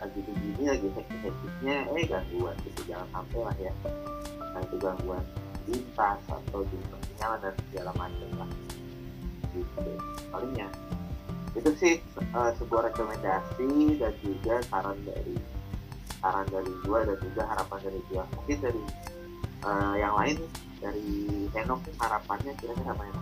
Lagi 0.00 0.20
begini 0.24 0.64
lagi 0.64 0.88
hektik-hektiknya 0.94 1.76
eh 1.92 2.04
gangguan 2.08 2.56
gitu. 2.64 2.80
Jangan 2.88 3.08
sampai 3.12 3.40
lah 3.44 3.56
ya 3.58 3.72
itu 4.60 4.76
gangguan 4.76 5.24
lintas 5.68 6.20
atau 6.26 6.60
di 6.68 6.76
persinyalan 6.88 7.38
dan 7.44 7.54
segala 7.70 7.90
macam 7.98 8.30
lah. 8.40 8.50
Gitu. 9.50 9.92
Palingnya 10.30 10.68
itu 11.58 11.70
sih 11.78 11.94
uh, 12.34 12.54
sebuah 12.58 12.94
rekomendasi 12.94 13.98
dan 13.98 14.14
juga 14.22 14.62
saran 14.70 14.98
dari 15.02 15.34
saran 16.22 16.46
dari 16.52 16.72
gua 16.86 17.02
dan 17.06 17.18
juga 17.18 17.42
harapan 17.50 17.78
dari 17.90 18.00
gua. 18.12 18.22
Mungkin 18.38 18.58
dari 18.62 18.82
uh, 19.64 19.94
yang 19.96 20.14
lain 20.16 20.36
dari 20.80 21.48
Henok 21.52 21.84
harapannya 22.00 22.52
kira-kira 22.56 22.92
apa 22.96 23.04
ya 23.04 23.14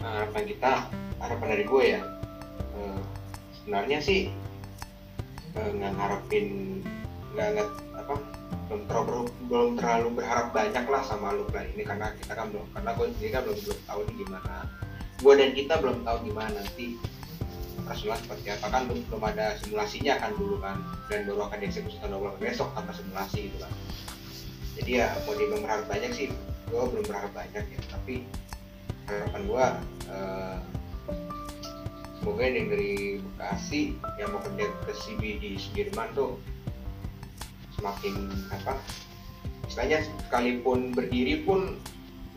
harapan 0.00 0.42
kita 0.48 0.72
harapan 1.20 1.46
dari 1.58 1.64
gue 1.66 1.84
ya 1.84 2.00
uh, 2.78 3.00
sebenarnya 3.60 3.98
sih 4.00 4.20
nggak 5.52 5.92
ngarepin 5.98 6.80
nggak 7.34 7.68
apa 7.98 8.14
belum 8.70 8.82
terlalu 8.86 9.26
belum 9.50 9.70
terlalu 9.76 10.08
berharap 10.22 10.54
banyak 10.54 10.84
lah 10.86 11.02
sama 11.02 11.34
lu 11.34 11.44
ini 11.50 11.82
karena 11.82 12.14
kita 12.16 12.32
kan 12.38 12.48
belum 12.54 12.66
karena 12.70 12.90
gue 12.94 13.06
sendiri 13.18 13.30
kan 13.34 13.42
belum 13.44 13.58
belum 13.66 13.80
tahu 13.84 14.00
nih 14.06 14.14
gimana 14.24 14.54
gue 15.20 15.32
dan 15.36 15.50
kita 15.52 15.74
belum 15.78 16.02
tahu 16.02 16.16
gimana 16.24 16.50
nanti 16.56 16.96
operasional 17.76 18.16
seperti 18.20 18.46
apa. 18.56 18.66
Kan 18.72 18.82
belum, 18.88 19.00
belum 19.12 19.22
ada 19.24 19.46
simulasinya 19.60 20.14
kan 20.16 20.30
dulu 20.36 20.56
kan. 20.64 20.76
Dan 21.12 21.28
baru 21.28 21.48
akan 21.48 21.58
dieksekusi 21.60 22.00
20 22.00 22.40
besok 22.40 22.68
tanpa 22.72 22.92
simulasi 22.96 23.52
gitu 23.52 23.58
kan. 23.60 23.72
Jadi 24.80 24.90
ya 24.96 25.12
mau 25.28 25.36
dibilang 25.36 25.62
berharap 25.66 25.86
banyak 25.86 26.10
sih. 26.16 26.28
Gue 26.72 26.82
belum 26.88 27.04
berharap 27.04 27.32
banyak 27.36 27.64
ya. 27.68 27.80
Tapi 27.92 28.24
harapan 29.10 29.42
gue 29.44 29.64
uh, 30.08 30.58
semoga 32.20 32.44
yang 32.46 32.68
dari 32.70 33.18
Bekasi 33.18 33.96
yang 34.20 34.28
mau 34.30 34.40
kerja 34.44 34.68
ke 34.86 34.92
CBD 34.92 35.44
Sudirman 35.58 36.12
tuh 36.14 36.38
semakin 37.74 38.28
apa 38.52 38.76
istilahnya 39.64 40.04
sekalipun 40.28 40.92
berdiri 40.92 41.42
pun 41.48 41.80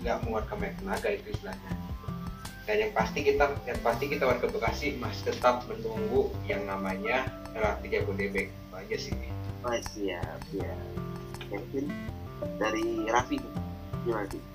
nggak 0.02 0.24
mengeluarkan 0.24 0.56
banyak 0.56 0.78
tenaga 0.80 1.10
itu 1.12 1.28
istilahnya 1.36 1.72
dan 2.64 2.76
yang 2.80 2.94
pasti 2.96 3.20
kita 3.28 3.46
yang 3.68 3.80
pasti 3.84 4.06
kita 4.08 4.24
warga 4.24 4.48
Bekasi 4.48 4.96
masih 5.00 5.36
tetap 5.36 5.68
menunggu 5.68 6.32
yang 6.48 6.64
namanya 6.64 7.28
LRT 7.52 7.84
Jabodebek 7.92 8.48
itu 8.50 8.74
aja 8.74 8.96
sih? 8.98 9.16
Oh 9.64 9.76
siap 9.94 10.42
ya 10.56 10.74
mungkin 11.52 11.92
dari 12.60 13.08
Raffi. 13.08 13.40
Gimana 14.04 14.28
sih 14.32 14.54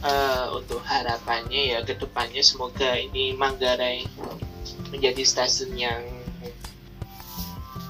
Eh, 0.00 0.46
untuk 0.56 0.80
harapannya 0.80 1.76
ya 1.76 1.78
ke 1.84 1.92
depannya 1.92 2.40
semoga 2.40 2.96
ini 2.96 3.36
Manggarai 3.36 4.08
menjadi 4.88 5.20
stasiun 5.20 5.76
yang 5.76 6.00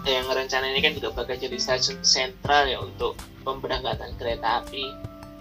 yang 0.02 0.26
rencananya 0.26 0.82
kan 0.82 0.98
juga 0.98 1.14
bakal 1.14 1.38
jadi 1.38 1.54
stasiun 1.54 2.02
sentral 2.02 2.66
ya 2.66 2.82
untuk 2.82 3.14
pemberangkatan 3.46 4.18
kereta 4.18 4.58
api 4.58 4.90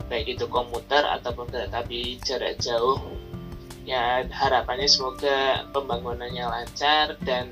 baik 0.10 0.36
itu 0.36 0.46
komuter 0.50 1.06
ataupun 1.06 1.48
kereta 1.48 1.86
api 1.86 2.18
jarak 2.26 2.58
jauh. 2.60 2.98
Ya 3.86 4.26
harapannya 4.28 4.90
semoga 4.90 5.66
pembangunannya 5.72 6.46
lancar 6.46 7.16
dan 7.24 7.50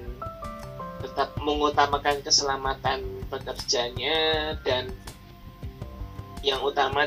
tetap 1.02 1.34
mengutamakan 1.38 2.20
keselamatan 2.26 3.06
pekerjanya 3.30 4.54
dan 4.66 4.90
yang 6.42 6.62
utama 6.66 7.06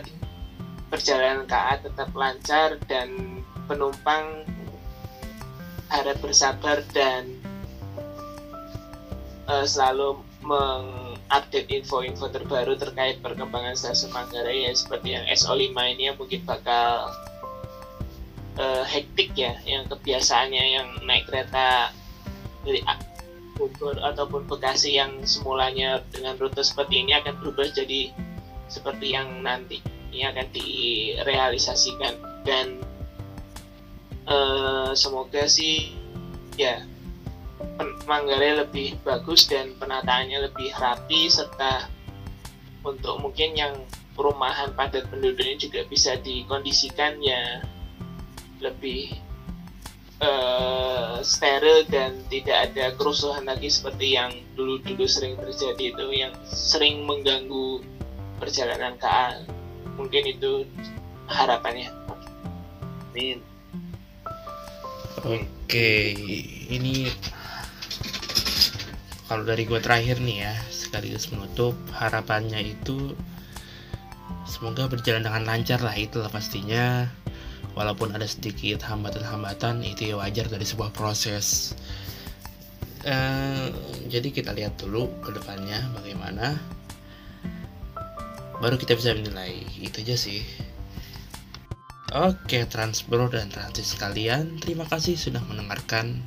perjalanan 0.90 1.46
KA 1.46 1.78
tetap 1.82 2.10
lancar 2.14 2.78
dan 2.90 3.42
penumpang 3.70 4.46
harap 5.90 6.18
bersabar 6.22 6.82
dan 6.94 7.38
uh, 9.46 9.66
selalu 9.66 10.22
mengupdate 11.30 11.70
info-info 11.70 12.26
terbaru 12.34 12.74
terkait 12.74 13.22
perkembangan 13.22 13.78
stasiun 13.78 14.10
Manggarai 14.10 14.66
ya 14.66 14.72
seperti 14.74 15.14
yang 15.14 15.24
SO5 15.30 15.70
ini 15.94 16.02
yang 16.10 16.18
mungkin 16.18 16.42
bakal 16.42 17.14
uh, 18.58 18.84
hektik 18.86 19.30
ya 19.38 19.54
yang 19.62 19.86
kebiasaannya 19.86 20.64
yang 20.74 20.88
naik 21.06 21.30
kereta 21.30 21.94
dari 22.66 22.82
Bogor 23.54 24.02
ataupun 24.02 24.50
Bekasi 24.50 24.98
yang 24.98 25.22
semulanya 25.22 26.02
dengan 26.10 26.34
rute 26.34 26.66
seperti 26.66 27.06
ini 27.06 27.14
akan 27.14 27.38
berubah 27.38 27.70
jadi 27.70 28.10
seperti 28.66 29.14
yang 29.14 29.42
nanti 29.46 29.78
ini 30.10 30.26
akan 30.26 30.46
direalisasikan. 30.50 32.14
Dan 32.42 32.80
uh, 34.26 34.96
semoga 34.96 35.44
sih 35.44 35.92
ya 36.56 36.82
Manggarai 38.09 38.66
lebih 38.66 38.99
bagus 39.07 39.46
dan 39.46 39.70
penataannya 39.79 40.51
lebih 40.51 40.75
rapi 40.75 41.31
serta 41.31 41.87
untuk 42.83 43.23
mungkin 43.23 43.55
yang 43.55 43.75
perumahan 44.18 44.75
padat 44.75 45.07
penduduknya 45.09 45.55
juga 45.61 45.81
bisa 45.87 46.18
dikondisikan 46.18 47.23
ya 47.23 47.62
lebih 48.59 49.14
uh, 50.20 51.23
steril 51.25 51.87
dan 51.88 52.20
tidak 52.29 52.73
ada 52.73 52.92
kerusuhan 52.99 53.46
lagi 53.49 53.70
seperti 53.73 54.18
yang 54.18 54.33
dulu-dulu 54.59 55.07
sering 55.09 55.38
terjadi 55.40 55.96
itu 55.96 56.07
yang 56.12 56.35
sering 56.44 57.07
mengganggu 57.09 57.81
perjalanan 58.42 58.96
KA 59.01 59.44
mungkin 59.96 60.25
itu 60.25 60.64
harapannya. 61.29 61.92
Amin. 63.12 63.38
Oke, 65.20 66.16
ini 66.73 67.12
kalau 69.30 69.46
dari 69.46 69.62
gue 69.62 69.78
terakhir 69.78 70.18
nih 70.18 70.42
ya, 70.42 70.58
sekaligus 70.74 71.30
menutup 71.30 71.78
harapannya 71.94 72.74
itu 72.74 73.14
semoga 74.42 74.90
berjalan 74.90 75.22
dengan 75.22 75.46
lancar 75.46 75.78
lah 75.78 75.94
itulah 75.94 76.26
pastinya. 76.26 77.06
Walaupun 77.78 78.10
ada 78.10 78.26
sedikit 78.26 78.82
hambatan-hambatan 78.82 79.86
itu 79.86 80.10
ya 80.10 80.18
wajar 80.18 80.50
dari 80.50 80.66
sebuah 80.66 80.90
proses. 80.90 81.78
Eh, 83.06 83.70
jadi 84.10 84.34
kita 84.34 84.50
lihat 84.50 84.82
dulu 84.82 85.06
ke 85.22 85.30
depannya 85.30 85.78
bagaimana 85.94 86.58
baru 88.60 88.76
kita 88.76 88.92
bisa 88.92 89.16
menilai 89.16 89.56
itu 89.80 90.04
aja 90.04 90.20
sih 90.20 90.44
Oke 92.12 92.68
Transbro 92.68 93.32
dan 93.32 93.48
Transis 93.48 93.96
sekalian 93.96 94.60
terima 94.60 94.84
kasih 94.84 95.16
sudah 95.16 95.40
mendengarkan 95.48 96.20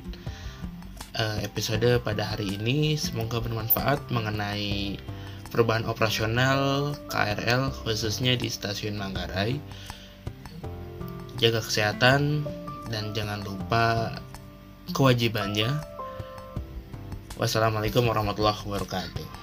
uh, 1.18 1.38
episode 1.42 1.98
pada 2.02 2.34
hari 2.34 2.54
ini. 2.54 2.94
Semoga 2.94 3.42
bermanfaat 3.42 4.10
mengenai 4.14 4.98
perubahan 5.50 5.86
operasional 5.86 6.94
KRL 7.10 7.74
khususnya 7.82 8.38
di 8.38 8.46
stasiun 8.46 8.98
Manggarai. 8.98 9.58
Jaga 11.42 11.58
kesehatan 11.58 12.46
dan 12.90 13.10
jangan 13.14 13.42
lupa 13.42 14.14
kewajibannya. 14.94 15.74
Wassalamualaikum 17.34 18.06
warahmatullahi 18.06 18.62
wabarakatuh 18.62 19.33